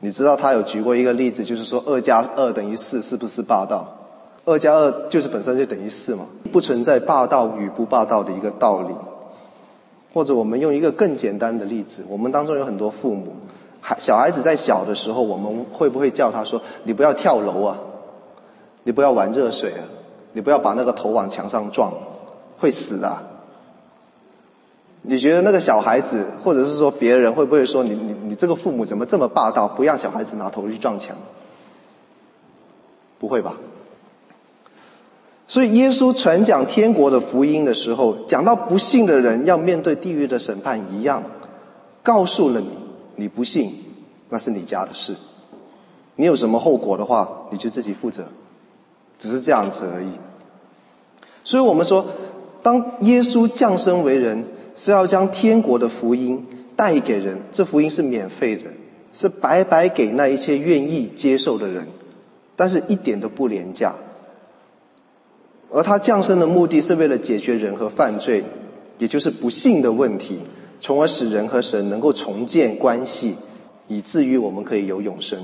[0.00, 3.97] 你知道他有举过一个例子，就是说二加二等于四是不是霸道？
[4.48, 8.94] 二加二就是本身就等于四嘛，不存在霸道与不霸道的一个道理。
[10.14, 13.36] 或者我们用一个更简单的例子，我们当中有很多父母，
[13.80, 17.78] 孩小孩子在小的时候，我们会不会叫他说：“你不要跳楼啊，
[18.84, 19.84] 你不要玩热水啊，
[20.32, 21.92] 你不要把那个头往墙上撞，
[22.58, 23.22] 会死啊。”
[25.02, 31.14] 你觉得那个小孩子，或者是说别人，会不会说你你你这个父母怎么这么霸道，不让小孩子拿头去撞墙？
[33.18, 33.54] 不会吧？
[35.48, 41.24] 所以耶稣传讲天国的福音的时候，讲到不信的人要面对地狱的审判一样，
[42.04, 42.68] 告诉了你，
[43.16, 43.72] 你不信，
[44.28, 45.14] 那是你家的事，
[46.14, 48.24] 你有什么后果的话，你就自己负责，
[49.18, 50.10] 只是这样子而已。
[51.42, 52.04] 所以我们说，
[52.62, 54.44] 当耶稣降生为人。
[54.80, 58.62] 是要将天国的福音带给人，这福音是免费的，
[59.12, 61.88] 是白白给那一切愿意接受的人，
[62.54, 63.92] 但是一点都不廉价。
[65.70, 68.44] 而他降生的目的是为了解决人和犯罪，
[68.98, 70.40] 也就是不幸的问题，
[70.80, 73.34] 从而使人和神能够重建关系，
[73.86, 75.38] 以至于我们可以有永生。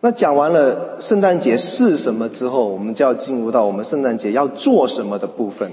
[0.00, 5.72] 那讲完了圣诞节是什么之后，我们就要进入到我们圣诞节要做什么的部分。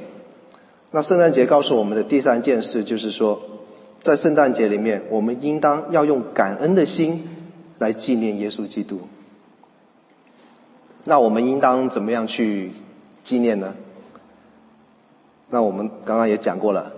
[0.92, 3.42] 那圣诞节告诉我们的第三件事就是说，
[4.04, 7.28] 在圣诞节里面，我们应当要用感恩的心
[7.80, 9.00] 来纪念耶稣基督。
[11.06, 12.72] 那我们应当怎么样去
[13.24, 13.74] 纪念呢？
[15.50, 16.92] 那我们刚刚也讲过了，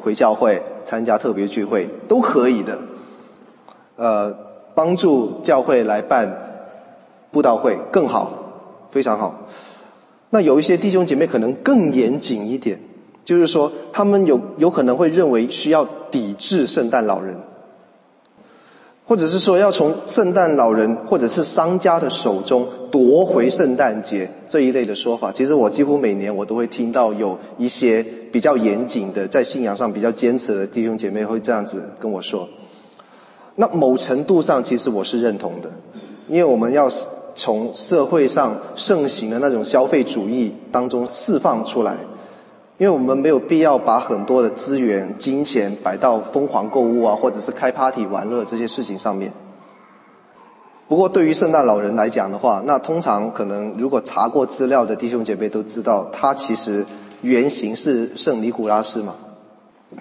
[0.00, 2.78] 回教会参加特别聚会都可以的。
[3.96, 4.36] 呃，
[4.74, 6.40] 帮助教会来办。
[7.30, 8.30] 布道会更好，
[8.92, 9.48] 非常好。
[10.30, 12.78] 那有一些弟兄姐妹可能更严谨一点，
[13.24, 17.34] 就是说他们有有可能会认为需要抵制圣诞老人，
[19.06, 25.30] 或者是说要从圣诞老人或者是商家的手中夺回圣诞节这一类的说法。
[25.30, 32.48] 其实我几乎每年我都会听到有一些比较严谨的，在信仰上比较坚持的弟兄姐妹会这样子跟我说。
[33.56, 35.70] 那某程度上，其实我是认同的，
[36.28, 36.88] 因为我们要。
[37.36, 41.96] 从社会上盛行的那种消费主义当中释放出来，
[42.78, 49.32] 因为我们没有必要把很多的资源、金钱摆到疯狂购物啊，或者是开 party 玩乐这些事情上面。
[50.86, 56.84] 不过，对于圣诞老人来讲的话，那通常可能如果查过资料的弟兄姐妹都知道，他其实
[57.22, 59.14] 原型是圣尼古拉斯嘛，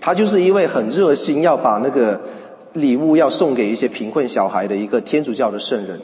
[0.02, 2.20] 他就是一位很热心要把那个
[2.74, 6.02] 礼物要送给一些贫困小孩的一个天主教的圣人。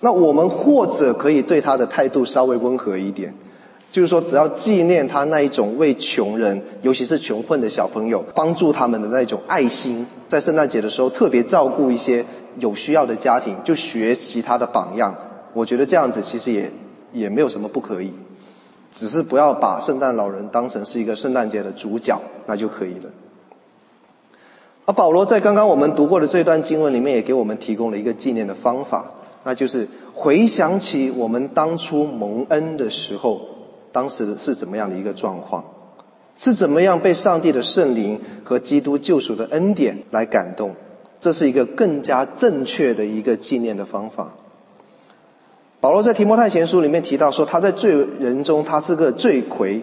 [0.00, 3.34] 那我们或者可以对他的态度稍微温和一点，
[3.90, 12.24] 就是说，只要纪念他那一种为穷人，尤其是穷困的小朋友，帮助他们的那一种爱心，在圣诞节的时候特别照顾一些
[12.58, 15.14] 有需要的家庭，就学习他的榜样。
[15.52, 16.70] 我觉得这样子其实也
[17.12, 18.12] 也没有什么不可以，
[18.92, 23.10] 只是不要把圣诞老人当成是一个圣诞节的主角，那就可以了。
[24.86, 29.04] 而保罗在刚刚我们读过的这段经文里面，也给我们提供了一个纪念的方法。
[29.42, 33.40] 那就是回想起我们当初蒙恩的时候，
[33.92, 35.64] 当时是怎么样的一个状况，
[36.34, 40.74] 是怎么样被上帝的圣灵和基督救赎的恩典来感动，
[41.20, 44.32] 这是一个更加正确的一个纪念的方法。
[45.80, 49.82] 保罗在提摩太前书里面提到说，他在罪人中他是个罪魁，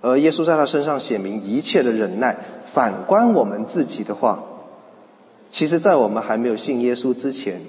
[0.00, 2.36] 而耶稣在他身上显明一切的忍耐。
[2.72, 4.44] 反观我们自己的话，
[5.50, 7.60] 其实在我们还没有信耶稣之前。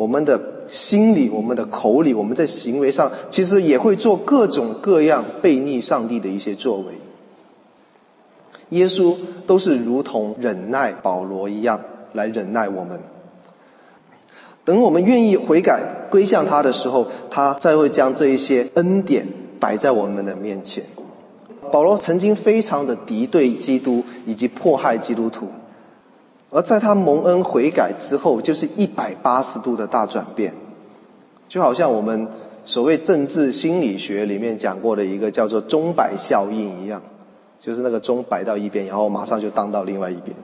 [0.00, 6.84] 我们的心里，我们的口里，我们在行为上，其实也会做各种各样悖逆上帝的一些作为。
[8.70, 9.14] 耶稣
[9.46, 11.78] 都是如同忍耐保罗一样
[12.14, 12.98] 来忍耐我们。
[14.64, 19.26] 等我们愿意悔改归向他的时候，他再会将这一些恩典
[19.58, 20.82] 摆在我们的面前。
[21.70, 25.48] 保罗曾经非常的敌对基督，以及迫害基督徒。
[26.50, 30.52] 而在他蒙恩悔改之后，就是一百八十度的大转变，
[31.48, 32.28] 就好像我们
[32.64, 37.00] 所谓政治心理学里面讲过的一个叫做钟摆效应一样，
[37.60, 40.36] 就是那个钟摆到一边，然后马上就荡到另外一边。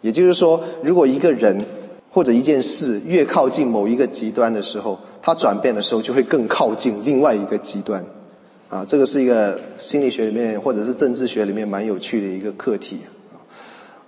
[0.00, 1.64] 也就是说，如果一个人
[2.10, 8.04] 或者一件事越靠近某一个极端的时候，他转变的时候就会更靠近另外一个极端。
[8.68, 13.00] 啊，这个是一个心理学里面或者是政治学里面蛮有趣的一个课题。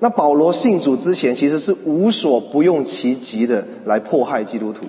[0.00, 4.84] 那保罗信主之前，其实是无所不用其极的来迫害基督徒，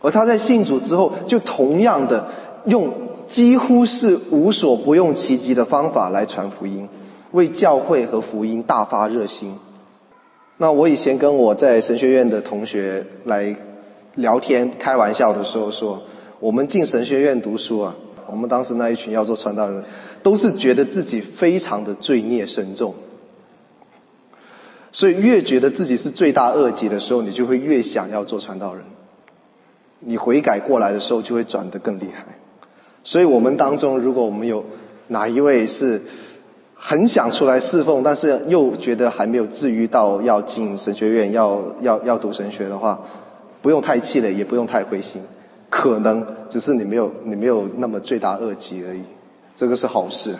[0.00, 2.28] 而他在信主之后，就同样的
[2.66, 2.90] 用
[3.26, 6.88] 几乎是无所不用其极的方法来传福音，
[7.32, 9.54] 为教会和福音大发热心。
[10.58, 13.54] 那我以前跟我在神学院的同学来
[14.14, 16.00] 聊天开玩笑的时候说，
[16.38, 17.94] 我们进神学院读书啊，
[18.30, 19.82] 我们当时那一群要做传道人，
[20.22, 22.94] 都是觉得自己非常的罪孽深重。
[24.92, 28.84] 所以越觉得自己是罪大恶极的时候，你就会越想要做传道人。
[30.00, 32.26] 你悔改过来的时候，就会转得更厉害。
[33.02, 34.64] 所以我们当中，如果我们有
[35.08, 36.02] 哪一位是
[36.74, 43.00] 很想出来侍奉，但是又觉得还没有至于到要进神学院、要要要读神学的话，
[43.62, 45.22] 不用太气馁，也不用太灰心。
[45.70, 49.00] 可能只是你没有你没有那么罪大恶极而已，
[49.56, 50.34] 这个是好事。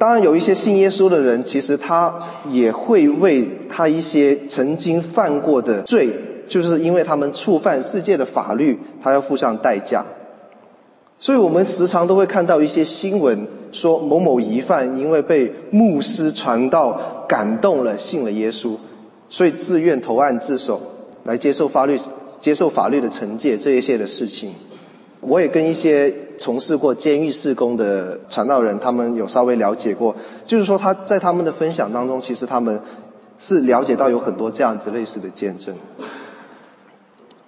[0.00, 2.10] 当然，有一些信耶稣的人，其实他
[2.48, 6.08] 也会为他一些曾经犯过的罪，
[6.48, 10.02] 就是因为他们触犯世界的法律，他要付上代价。
[11.18, 18.76] 所以我们时常都会看到一些新闻，说某某疑犯因为被牧师传道感动了，信了耶稣，
[19.28, 20.80] 所以自愿投案自首，
[21.24, 21.98] 来接受法律
[22.40, 24.54] 接受法律的惩戒这一些的事情。
[25.20, 26.10] 我也跟一些
[26.40, 30.16] 从事过监狱事工的传道人，他们有稍微了解过，
[30.46, 32.80] 就是说他在他们的分享当中，其实他们
[33.38, 35.74] 是了解到有很多这样子类似的见证。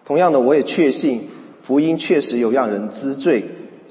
[0.05, 1.31] 同样的，我也确信
[1.63, 3.43] 福音确实有让人知罪，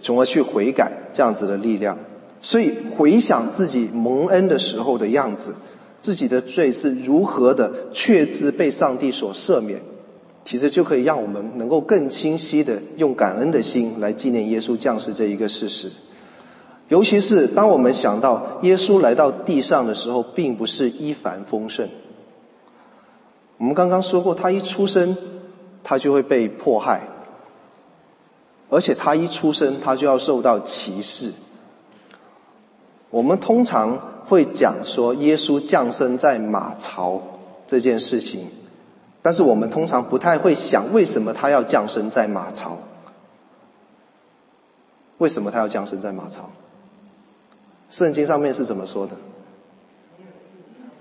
[0.04, 1.98] 从而去悔改这样子的力量。
[2.44, 5.56] 所以回想自己蒙恩的时候的样子，
[6.00, 9.82] 自己的罪是如何的确知被上帝所赦免，
[10.44, 15.92] 其实就可以让我们能够更清晰的用感恩的心来纪念耶稣降世这一个事实。
[16.90, 21.90] 尤其是当我们想到耶稣来到地上的时候，并不是一帆风顺。
[23.58, 25.16] 我们刚刚说过，他一出生，
[25.84, 27.02] 他就会被迫害，
[28.70, 31.32] 而且他一出生，他就要受到歧视。
[33.10, 37.22] 我们通常会讲说耶稣降生在马槽
[37.68, 38.48] 这件事情，
[39.22, 42.78] 但是我们通常不太会想为什么他要降生在马槽？
[45.20, 46.50] 为什么他要降生在马槽？
[47.90, 49.16] 圣经上面是怎么说的？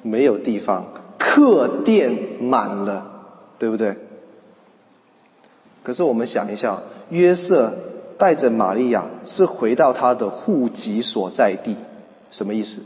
[0.02, 0.86] 没有地方，
[1.18, 3.06] 客店满了，
[3.58, 3.96] 对不对？
[5.82, 7.72] 可是我们想一下，约瑟
[8.18, 11.76] 带着玛利亚是回到他的户籍所在地。
[12.30, 12.82] 什么意思？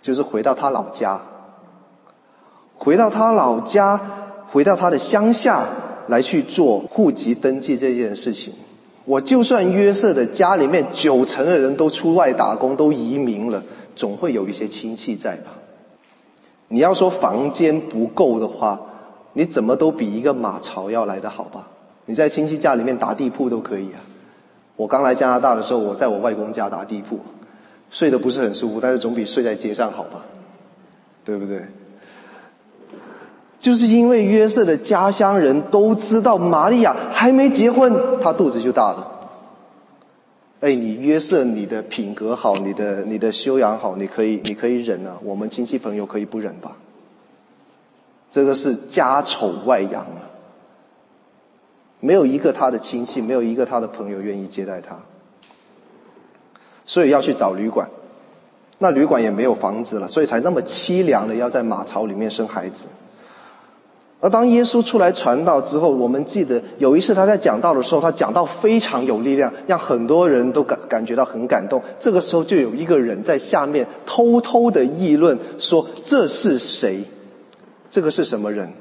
[0.00, 1.20] 就是回到他老家，
[2.76, 4.00] 回到他老家，
[4.52, 5.66] 回到他的乡下
[6.08, 8.52] 来去做户籍登记这件事情。
[9.06, 13.62] 我就算约瑟的家里面九成的人都出外打工，都移民了，
[13.96, 15.52] 总会有一些亲戚在吧？
[16.68, 18.80] 你要说房间不够的话，
[19.32, 21.68] 你怎么都比一个马槽要来得好吧？
[22.04, 24.04] 你在亲戚家里面打地铺都可以啊。
[24.76, 27.18] 我刚来加拿大的时候，我在我外公家打地铺。
[27.90, 30.24] 睡得不是很舒服，但是总比睡在街上好吧？
[31.24, 31.62] 对不对？
[33.62, 39.08] 就是因为约瑟的家乡人都知道玛利亚还没结婚，她肚子就大了。
[40.60, 45.16] 哎，你约瑟，你的品格好，你的你的修养好，你可以你可以忍啊。
[45.22, 46.72] 我们亲戚朋友可以不忍吧？
[48.32, 50.26] 这个是家丑外扬啊！
[52.00, 54.98] 没有一个他的亲戚，没有一个他的朋友愿意接待他。
[56.84, 57.88] 所以要去找旅馆，
[58.78, 62.88] 那旅馆也没有房子了，所以才那么凄凉的要在马槽里面生孩子。
[64.22, 71.82] 而当耶稣出来传道之后，我们记得有一次他在讲道的时候，他讲道非常有力量，让很多人都感感觉到很感动。
[71.98, 77.02] 这个时候就有一个人在下面偷偷的议论说：“这是谁？
[77.90, 78.72] 这个是什么人？”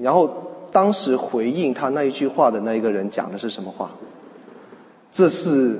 [0.00, 0.30] 然后
[0.72, 3.90] 当时回应他那一句话的那一个人讲的是什么话？
[5.12, 5.78] 这是。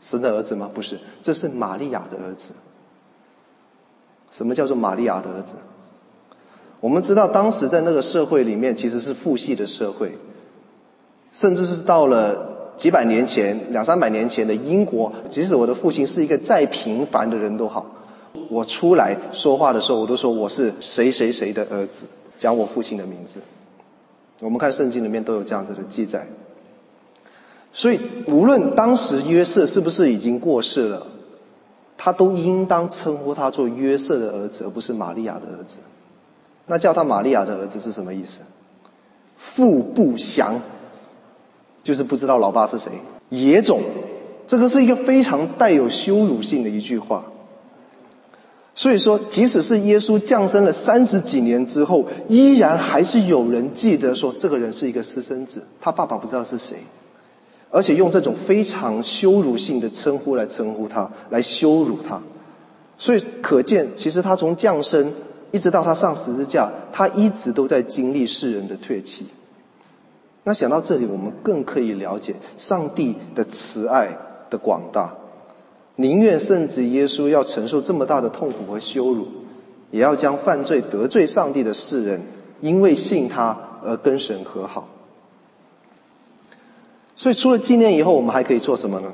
[0.00, 0.70] 神的儿子吗？
[0.72, 2.52] 不是，这是玛利亚的儿子。
[4.30, 5.54] 什么叫做玛利亚的儿子？
[6.80, 10.16] 我们知道，当时在那个社会里面，其实是父系的社会，
[11.32, 17.84] 甚至是到了几百年前、两三百年前的英国，即使我的父亲是一个再平凡的人都好，
[18.48, 22.06] 我出来说话的时候，我都说我是谁谁谁的儿子，
[22.38, 23.40] 讲我父亲的名字。
[24.38, 26.28] 我们看圣经里面都有这样子的记载。
[27.72, 27.98] 所以，
[28.28, 31.06] 无论当时约瑟是不是已经过世了，
[31.96, 35.80] 他都应当称呼他做约瑟的儿子，而不是玛利亚的儿子。
[36.68, 38.40] 那叫他玛利亚的儿子是什么意思？
[39.36, 40.60] 父不详，
[41.82, 42.92] 就是不知道老爸是谁。
[43.30, 43.80] 野种，
[44.46, 47.24] 这个是一个非常带有羞辱性的一句话。
[48.74, 56.76] 所以说，即使是耶稣降生了三十几年之后，依然还是有人记得说这个人是一个私生子，他爸爸不知道是谁。
[57.70, 62.22] 而且用这种非常羞辱性的称呼来称呼他，来羞辱他，
[62.96, 65.12] 所以可见，其实他从降生
[65.50, 69.26] 一直到他上十字架，他一直都在经历世人的唾弃。
[70.44, 74.08] 那想到这里，我们更可以了解上帝的慈爱
[74.48, 75.14] 的广大，
[75.96, 79.26] 宁愿圣子耶稣要承受这么大的痛苦和羞辱，
[79.90, 82.22] 也要将犯罪得罪上帝的世人，
[82.60, 84.88] 因为信他而跟神和好。
[87.16, 89.12] 所以，除了纪念以后，我们还可以做什么呢？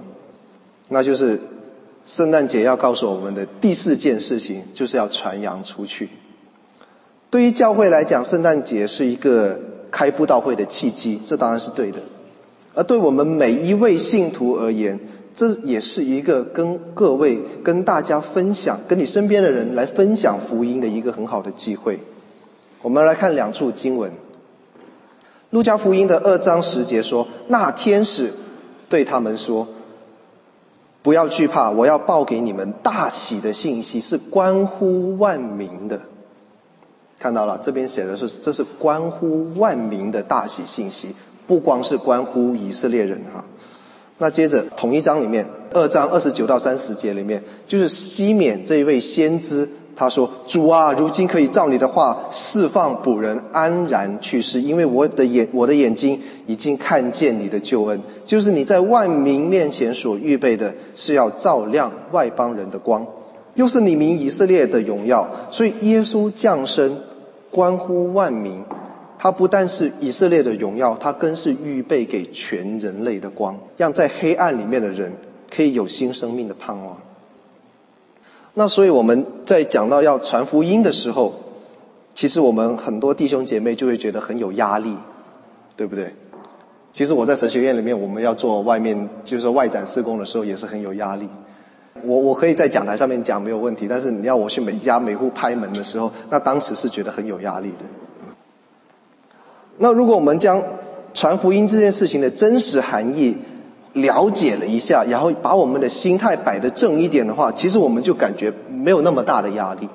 [0.88, 1.40] 那就是
[2.04, 6.10] 圣诞节要告诉我们的第四件事情，就是要传扬出去。
[7.34, 9.58] 对于教会来讲，圣诞节是一个
[9.90, 11.98] 开布道会的契机，这当然是对的。
[12.74, 15.00] 而对我们每一位信徒而言，
[15.34, 21.98] 这也是一个跟各位、跟大家分享、跟你身边的人来分享福音的一个很好的机会。
[22.82, 24.12] 我们来看两处经文。
[25.50, 28.32] 路加福音的二章十节说：“那天使
[28.88, 29.66] 对他们说，
[31.02, 36.00] 不要惧怕，我要报给你们大喜的信息，是关乎万民的。
[37.24, 41.08] 看到了，这边写的是，这是关乎万民的大喜信息，
[41.46, 43.42] 不光是关乎以色列人哈。
[44.18, 49.66] 那接着同一章里面，二章二十九到三十节里面，就是西缅这一位先知
[49.96, 63.06] 他说：“主啊，如今可以照你的话释放仆人安然去世，因为我的眼我的眼睛已经看见你的救恩，就是你在万民面前所预备的，是要照亮外邦人的光，
[63.54, 65.26] 又是你名以色列的荣耀。
[65.50, 66.98] 所以耶稣降生，
[67.54, 68.64] 关乎万民，
[69.16, 75.12] 它不但是以色列的荣耀，它更是预备给全人类的光，让在黑暗里面的人
[75.48, 76.98] 可以有新生命的盼望。”
[78.54, 81.34] 那所以我们在讲到要传福音的时候，
[82.12, 84.96] 其实我们很多弟兄姐妹就会觉得很有压力，
[85.76, 86.12] 对不对？
[86.90, 91.28] 其实我在神学院里面，我们要做外面就是说外展事工的时候，也是很有压力。
[92.06, 97.84] 我我可以在讲台上面讲没有问题，但是你要我去每家每户拍门的时候，那当时是觉得很有压力的。
[99.78, 100.62] 那如果我们将
[101.14, 103.36] 传福音这件事情的真实含义，
[103.94, 109.88] 了解了一下，然后把我们的心态摆得正一点的话，其实我们就感觉没有那么大的压力。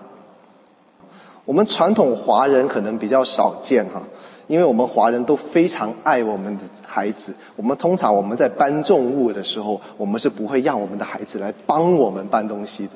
[1.45, 4.03] 我们传统华人可能比较少见哈，
[4.49, 7.35] 因为我们华人都非常爱我们的孩子。
[7.55, 12.93] 我们通常我们在搬重物的时候，我们是不会让我们的孩子来帮我们搬东西的。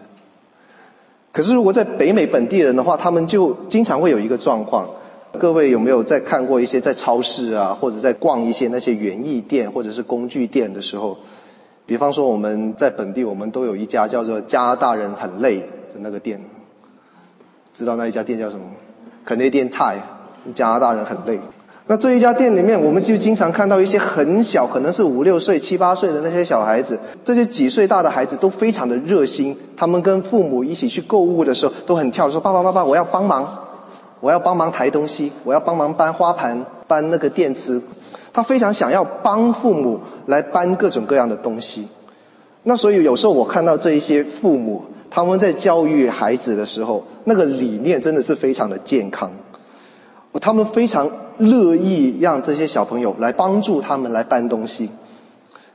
[1.31, 4.89] 可是如果在北美本地人的话，他们就经常会有一个状况。
[5.37, 11.17] 各位有没有在看过一些在超市啊，或者在逛一些那些园艺店或者是工具店的时候？
[11.85, 15.57] 比方说我们在本地，我们都有一家叫做“加拿大人很累”
[15.93, 16.41] 的那个店，
[17.71, 18.65] 知道那一家店叫什么
[19.27, 19.97] ？Canadian Tie
[20.53, 21.39] 加拿大人很累。
[21.87, 29.55] 那这一家店里面，我们就经常看到一些很小，可能是五六岁、七八岁的那些小孩子，这些几岁大的孩子都非常的热心。
[29.75, 33.47] 他们跟父母一起去购物的时候，都很跳，说：“爸爸妈妈，我要帮忙。”
[34.21, 37.81] 我要帮忙抬东西，我要帮忙搬花盘、搬那个电池。
[38.31, 41.85] 他非常想要帮父母来搬各种各样的东西。
[42.63, 44.81] 那所以有时候我看到这一些父母，
[45.11, 49.29] 他们在教育孩子的时候，那个理念真的是非常的健康。
[50.39, 54.89] 他们非常乐意让这些小朋友来帮助他们来搬东西。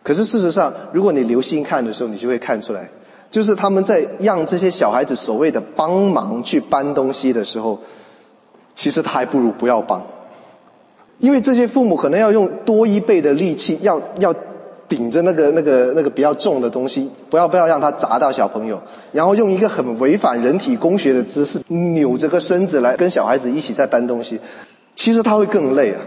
[0.02, 2.88] 可是事实上，如果你留心看的时候，你就会看出来，
[3.30, 7.78] 就是他们在让这些小孩子所谓的帮忙去搬东西的时候。
[8.74, 10.00] 其实他还不如不要帮，
[11.18, 14.32] 因为这些父母可能要用多一倍的力气，要要
[14.89, 18.80] 顶着那个那个那个比较重的东西，不要不要让他砸到小朋友，
[19.12, 24.41] 然后用一个很违反人体工学的姿势扭着个身子来跟小孩子一起在搬东西，
[24.97, 26.01] 其实他会更累啊。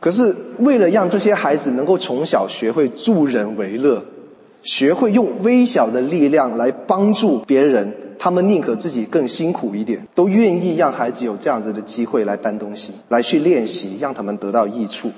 [0.00, 4.02] 可是为了让这些孩子能够从小学会助人为乐，
[4.62, 7.94] 学会用微小的力量来帮助别人。
[8.16, 15.10] 他们宁可自己更辛苦一点，都愿意让孩子有这样子的机会来搬东西，来去练习，让他们得到益处。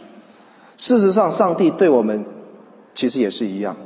[0.77, 2.25] 事实上，上帝对我们
[2.95, 3.77] 其实也是一样。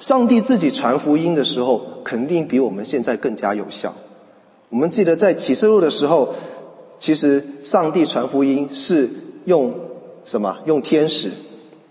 [0.00, 3.94] 上帝自己传福音的时候，肯定比我们现在更加有效。
[4.68, 6.34] 我们记得在启示录的时候，
[6.98, 9.08] 其实上帝传福音是
[9.44, 9.72] 用
[10.24, 10.58] 什么？
[10.64, 11.30] 用天使，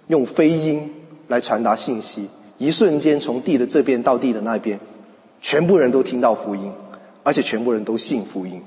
[0.07, 0.91] 用飞鹰
[1.27, 2.27] 来传达信息。
[2.57, 4.79] 一瞬间，从地的这边到地的那边，
[5.41, 6.71] 全部人都听到福音，
[7.23, 8.61] 而且全部人都信福音，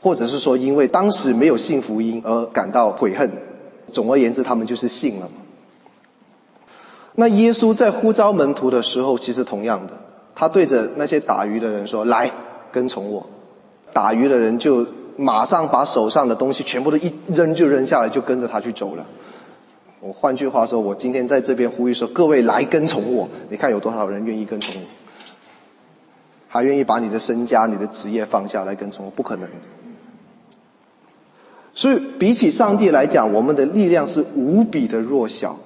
[0.00, 3.30] 或者是说，因为当时没有信福音而感到悔恨。
[3.92, 5.28] 总而言之，他们就是信了。
[7.14, 9.94] 那耶稣在呼召门徒的时候，其实同样的，
[10.34, 12.30] 他对着那些打鱼的人说：“来，
[12.70, 13.26] 跟从我。”
[13.94, 14.86] 打鱼的人就
[15.16, 19.04] 马上把手上的东西全部都一扔，就扔下来，就跟着他去走了。
[20.00, 23.28] 我换句话说，我今天在这边呼吁说：各位来跟从我。
[23.48, 24.86] 你看有多少人愿意跟从我？
[26.46, 29.10] 还愿意把你的身家、你的职业放下来跟从我？
[29.10, 29.48] 不可能。
[31.78, 35.56] 所以比起上帝来讲，我们的力量是无比的弱小。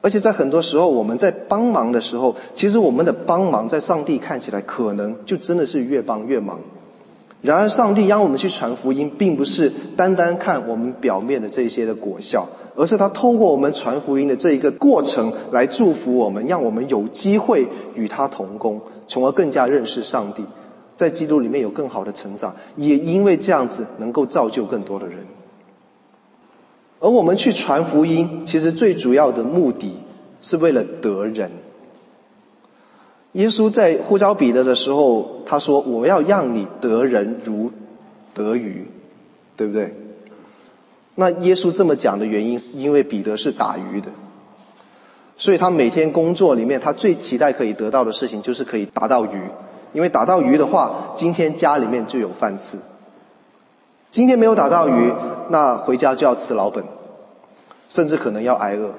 [0.00, 6.58] 而且在很多时候，我们在帮忙的时候，其实我们的帮忙在上帝看起来可能就真的是越帮越忙。
[7.40, 12.48] 然而，上帝让我们去传福音，并不是单单看我们表面的这些的果效。
[12.74, 17.64] 而是他透过我们传福音的这一个过程来祝福我们，让我们有机会
[17.94, 20.42] 与他同工，从而更加认识上帝，
[20.96, 25.18] 在基督里面有更好的成长，也因为这样子能够造就更多的人。
[27.00, 29.98] 而我们去传福音，其实最主要的目的
[30.40, 31.50] 是为了得人。
[33.32, 37.70] 耶稣在呼召彼得的时候，他说：“我要让你得人如
[38.34, 38.86] 得鱼，
[39.56, 39.94] 对不对？”
[41.16, 44.08] 那耶稣这么讲的原因，因为彼得是打鱼的，
[45.36, 49.42] 所以他每天工作里面，他最期待可以得到的事情，就是可以打到鱼。
[49.92, 52.76] 因为打到鱼的话，今天家里面就有饭吃。
[54.10, 55.12] 今天没有打到鱼，
[55.50, 56.84] 那回家就要吃老本，
[57.88, 58.90] 甚至可能要挨饿。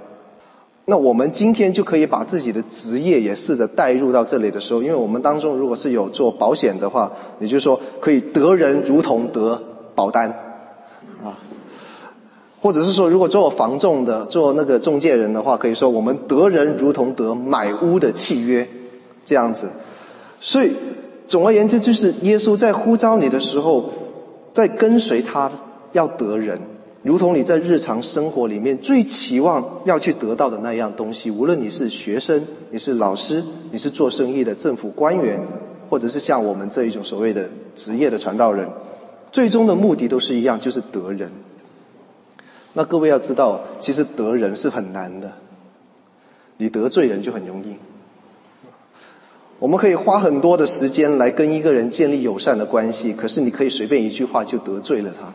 [0.85, 9.61] 那我们今天就可以把自己的职业也试着带入到这里的时候，因为我们当中如果是有做保险的话，也就是说可以得人如同得
[9.95, 10.29] 保单，
[11.23, 11.37] 啊，
[12.61, 18.67] 或者是说如果做房仲的，做那个中介人的话，可以说我们得人如同得买屋的契约，
[19.25, 19.69] 这样子。
[20.39, 20.71] 所以
[21.27, 23.89] 总而言之，就是耶稣在呼召你的时候，
[24.53, 25.51] 在跟随他
[25.93, 26.59] 要得人。
[27.03, 35.39] 如同你在日常生活里面最期望要去得到的那样东西，无论你是学生，你是老师，你是做生意的政府官员，
[35.89, 38.69] 或者是像我们这一种所谓的职业的传道人，
[39.31, 41.31] 最终的目的都是一样，就是得人。
[42.73, 45.33] 那各位要知道，其实得人是很难的，
[46.57, 47.75] 你得罪人就很容易。
[49.61, 55.31] 我们可以花很多的时间来跟一个人建立友善的关系，可是你可以随便一句话就得罪了他。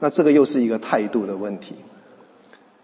[0.00, 1.76] 那这个又是一个态度的问题。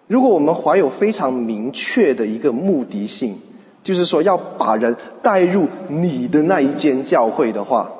[0.07, 3.35] 如果我们怀有非常明确的一个目的性，
[3.83, 4.95] 就是说要把人
[5.25, 7.91] 带入你的那一间教会的话，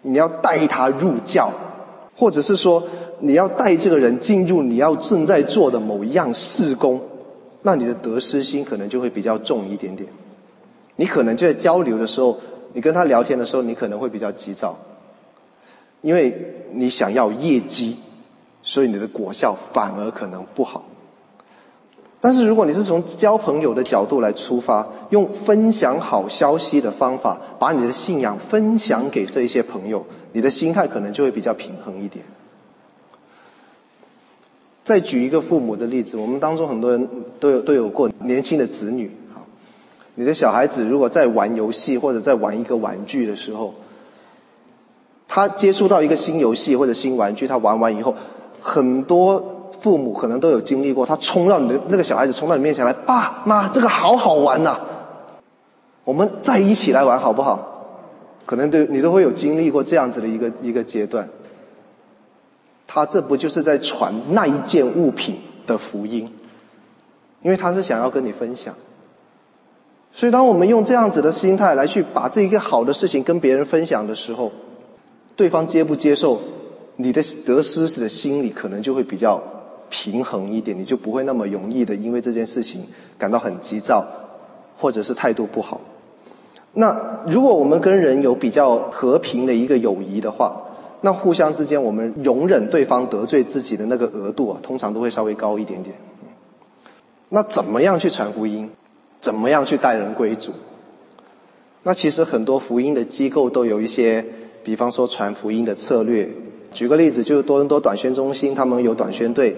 [0.00, 1.52] 你要带他入教，
[2.16, 2.82] 或者是说
[3.20, 6.98] 你要带这个人进入你要正在做的某一样事工，
[7.60, 10.08] 那你的得失心可能就会比较重一点点。
[10.96, 12.38] 你可能就在交流的时候，
[12.72, 14.78] 你跟他聊天的时候，你可能会比较急躁。
[16.00, 17.96] 因为你想要业绩，
[18.62, 20.84] 所以你的果效反而可能不好。
[22.20, 32.24] 但是如果你是从交朋友的角度来出发，用分享好消息的方法，把你的信仰分享给这一些朋友，你的心态可能就会比较平衡一点。
[34.84, 39.10] 再举一个父母的例子，我们当中很多人都有都有过年轻的子女，
[40.14, 43.72] 你的小孩子如果在玩游戏或者在玩一个玩具的时候。
[45.34, 48.14] 他接触到一个新游戏或者新玩具，他玩完以后，
[48.60, 51.06] 很多父母可能都有经历过。
[51.06, 54.76] 他冲到你的那个小孩子冲到你面前来，爸妈，这个好好玩呐，
[56.04, 57.86] 我们再一起来玩好不好？
[58.44, 61.26] 可能对你都会有经历过这样子的一个一个阶段。
[62.86, 66.30] 他这不就是在传那一件物品的福音？
[67.40, 68.74] 因为他是想要跟你分享。
[70.14, 74.52] 所以当我们用这样子的心态来去把这一个好的事情跟别人分享的时候，
[75.36, 76.38] 对方接不接受，
[76.96, 79.42] 你的得失的心理可能就会比较
[79.88, 82.82] 平衡一点，你就不会那么容易的因为这件事情
[83.16, 84.06] 感到很急躁，
[84.78, 85.80] 或者是态度不好。
[86.74, 90.62] 那如果我们跟人有比较和平的一个友谊的话，
[91.00, 95.96] 那互相之间我们容忍对方得罪自己的那个额度啊，通常都会稍微高一点点。
[97.30, 98.70] 那怎么样去传福音？
[99.22, 100.52] 怎么样去带人归主？
[101.84, 104.22] 那其实很多福音的机构都有一些。
[104.64, 106.28] 比方说传福音的策略，
[106.70, 109.56] 举个例子，就是多伦多短宣中心，他们有短宣队，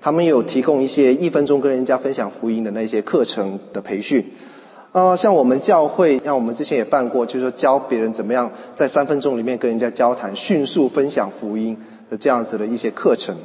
[0.00, 4.24] 他们有提供一些一分钟跟人家分享福音的那些课程的培训。
[4.92, 11.76] 啊、呃，像我们教会，像我们之前也办过，就是说教别人怎么样在三分钟里面跟人家交谈，迅速分享福音
[12.08, 13.36] 的这样子的一些课程，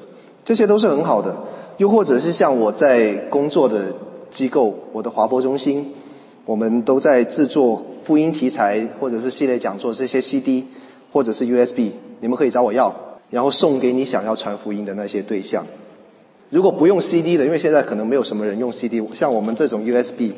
[0.46, 1.36] 这些都是很好的。
[1.78, 3.86] 又或者是像我在工作的
[4.30, 5.94] 机构，我的华博中心，
[6.46, 10.66] 我们都在制作福音题材或者是系列讲座这些 CD。
[11.12, 12.96] 或者是 USB，你们可以找我要，
[13.32, 15.66] 然后送给你想要传福音的那些对象。
[16.52, 20.34] 如果不用 CD 的，因为现在可能没有什么人用 CD，像我们这种 USB，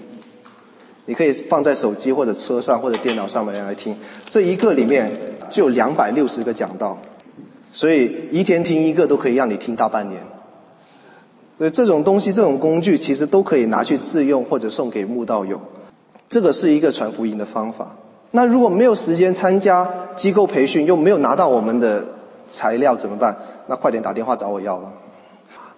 [1.07, 3.93] 你可以放在手机或者车上或者电脑上面来听。
[4.29, 5.11] 这一个里面
[5.49, 6.97] 就有两百六十个讲道，
[7.73, 10.21] 所以一天听一个都可以让你听大半年。
[11.61, 15.61] 所以这种东西、这种工具，其实都可以拿去自用或者送给慕道友。
[16.27, 17.95] 这个是一个传福音的方法。
[18.31, 22.03] 那如果没有时间参加机构培训，又没有拿到我们的
[22.49, 23.37] 材料怎么办？
[23.67, 24.91] 那快点打电话找我要了。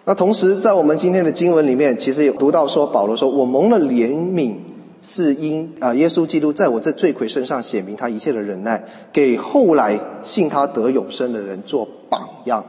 [0.06, 4.54] 那同时，在我们今天的经文里面，其实有读到说，保罗说：“我蒙了怜悯，
[5.02, 8.82] 是因啊，耶稣基督在我这罪魁身上显明他一切的忍耐，
[9.12, 12.64] 给后来信他得永生的人做榜样。”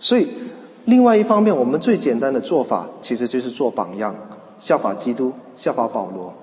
[0.00, 0.26] 所以，
[0.90, 4.12] 另外一方面，我们最简单的做法，其实就是做榜样，
[4.58, 6.34] 效法基督，效法保罗。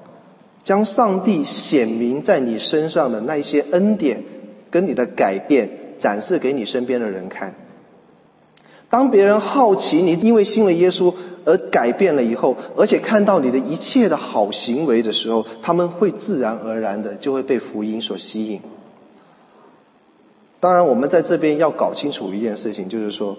[0.64, 4.24] 将上帝显明在你身上的那一些恩典
[4.72, 7.56] 跟你的改变展示给你身边的人看。
[8.90, 18.62] 当别人好奇你因为信了耶稣而改变了以后，而且看到你的一切的好行为的时候，他们会自然而然的就会被福音所吸引。
[20.62, 23.36] 当然，我们在这边要搞清楚一件事情，就是说。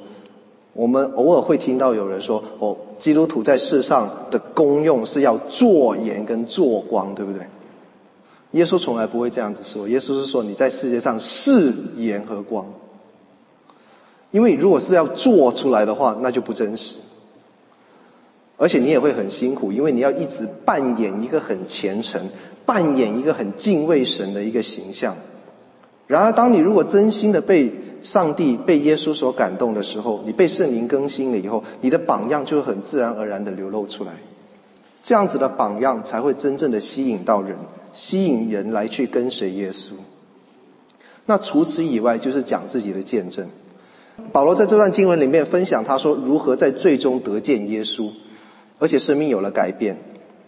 [0.73, 7.43] 我们偶尔会听到有人说：“哦，基督徒在世上的功用是要做盐跟做光，对不对？”
[8.53, 9.89] 耶稣从来不会这样子说。
[9.89, 12.67] 耶稣是说：“你在世界上是盐和光。”
[14.31, 16.97] 因为如果是要做出来的话，那就不真实。
[18.57, 22.21] 而且你也会很辛苦，因为你要一直扮演一个很虔诚、
[22.67, 25.17] 扮演一个很敬畏神的一个形象。
[26.07, 34.13] 然而，当你如果真心的被上帝、被耶稣所感动的时候，你被圣灵更新了以后，你的榜样就会很自然而然的流露出来。
[35.03, 37.57] 这样子的榜样才会真正的吸引到人，
[37.93, 39.93] 吸引人来去跟随耶稣。
[41.27, 43.49] 那除此以外，就是讲自己的见证。
[44.33, 48.11] 保罗在这段经文里面分享，他说如何在最终得见耶稣，
[48.79, 49.97] 而且生命有了改变。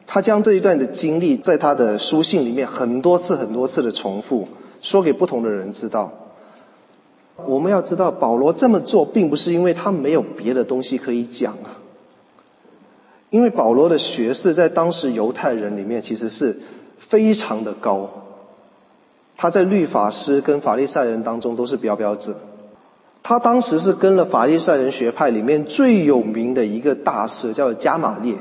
[0.07, 4.49] 他将这一段的经历，在他的书信里面很多次、很多次的重复，
[4.83, 6.13] 说给不同的人知道。
[7.47, 11.79] 我们要知道，保罗这么做，并不是因为他没有别的东西可以讲啊。
[13.31, 16.59] 因为保罗的学识在当时犹太人里面其实是
[16.99, 18.11] 非常的高。
[19.37, 22.35] 他在律法师跟法利赛人当中都是标标者，
[23.23, 28.35] 他当时是跟了法利赛人学派里面最有名的一个大师，叫加玛列，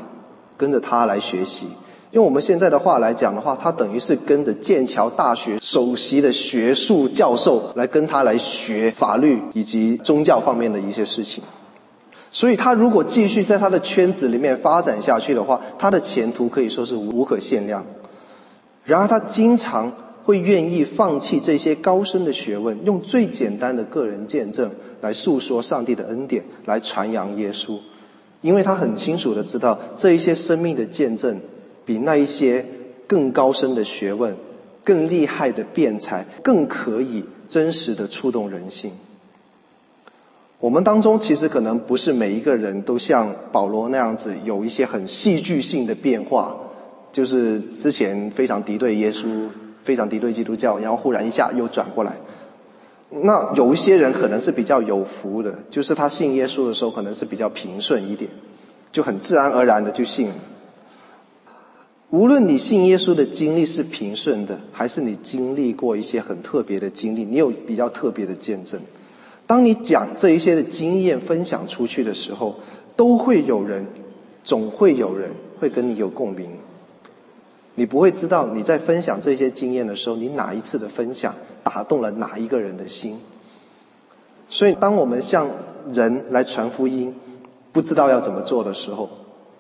[0.58, 1.68] 跟着他来学习。
[2.12, 11.44] 用我们现在的话来讲的话，他等于是跟着剑桥大学首席的学术教授来跟他来学法律以及宗教方面的一些事情。
[12.32, 17.86] 所以他如果继续在他的圈子里面发展下去的话，他的前途可以说是无可限量。
[18.86, 19.92] 然而他经常。
[20.26, 24.70] 会愿意放弃这些高深的学问，用最简单的个人见证
[25.02, 27.80] 来诉说上帝的恩典，来传扬耶稣，
[28.42, 31.40] 因为他很清楚的知道，这一些生命的见证，
[31.90, 32.64] 比那一些
[33.08, 34.38] 更高深的学问、
[34.84, 38.92] 更厉害的辩才，更可以真实的触动人心。
[40.60, 46.56] 我们当中其实可能不是每一个人都像保罗那样子，有一些很戏剧性的变化，
[47.12, 49.50] 就是之前非常敌对耶稣。
[49.82, 52.16] 非常敌对基督教，然后忽然一下又转过来。
[53.10, 58.30] 那有一些人可能是比较有福的，就是他信耶稣的时候可能是比较平顺一点，
[58.92, 60.36] 就很自然而然的就信了。
[62.12, 68.80] 无论你信耶稣的经历是平顺的，还是你经历过一些很特别的经历，你有比较特别的见证。
[69.46, 72.56] 当你讲这一些的经验分享出去的时候，
[72.96, 73.86] 都会有人，
[74.44, 75.30] 总会有人
[75.60, 76.50] 会跟你有共鸣。
[77.76, 81.34] 你不会知道你在分享这些经验的时候，你哪一次的分享
[81.64, 83.20] 打动了哪一个人的心。
[84.50, 85.48] 所以，当我们向
[85.94, 87.14] 人来传福音，
[87.72, 89.08] 不知道要怎么做的时候，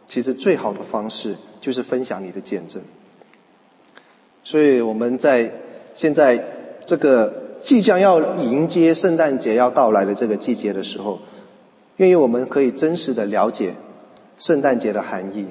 [0.08, 2.82] 其实最好的方式就是分享你的见证。
[4.44, 5.52] 所以，我们在
[5.94, 6.44] 现在
[6.86, 11.20] 这个即将要迎接圣诞节要到来的这个季节的时候，
[11.98, 13.74] 愿意我们可以真实的了解
[14.38, 15.46] 圣诞节的含义。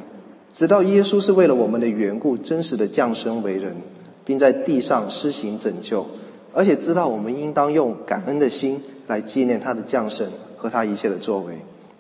[0.52, 3.76] 知道耶稣是为了我们的缘故，真实的降生为人，
[4.24, 6.06] 并在地上施行拯救，
[6.54, 11.54] 而且知道我们应当用感恩的心来纪念他的降生和他一切的作为，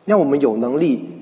[0.06, 1.17] 让我们有能力、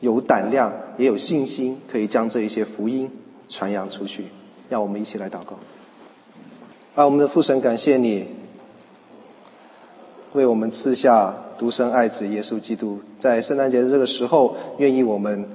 [0.00, 3.10] 有胆量、也有信心，可以将这一些福音
[3.48, 4.26] 传扬出去。
[4.68, 5.58] 让我们一起来祷告。
[6.94, 8.26] 啊，我们的父神，感谢你
[10.32, 15.46] 为我们赐下独生爱子耶稣基督，在圣诞节的这个时候，愿意我们。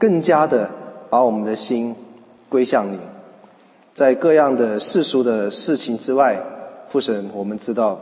[0.00, 0.70] 更加的
[1.10, 1.92] 把我们的心
[2.48, 3.00] 归向你，
[3.94, 6.40] 在各样的世俗的事情之外，
[6.88, 8.00] 父神，我们知道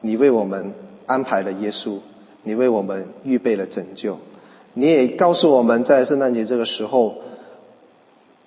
[0.00, 0.72] 你为我们
[1.06, 1.98] 安排了耶稣，
[2.42, 4.18] 你为我们预备了拯救，
[4.78, 7.14] 你也告诉我们在圣诞节这个时候，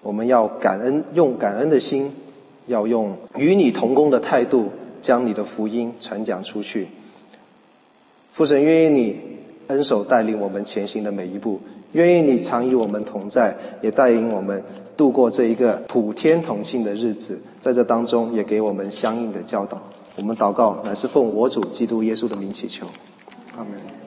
[0.04, 2.14] 我们要感恩，用感恩的心，
[2.68, 4.70] 要用与你同工的态度，
[5.02, 6.88] 将你的福音传讲出去。
[8.32, 9.20] 父神，愿意你
[9.70, 11.60] 恩手带领我们前行的每一步。
[11.94, 14.64] 愿意你常与我们同在，也带领我们
[14.96, 17.42] 度过这一个普天同庆的日子。
[17.60, 19.82] 在这当中，也给我们相应的教导。
[20.16, 22.86] 我们祷告，乃是奉我主基督耶稣的名祈求，
[23.58, 23.99] 阿门。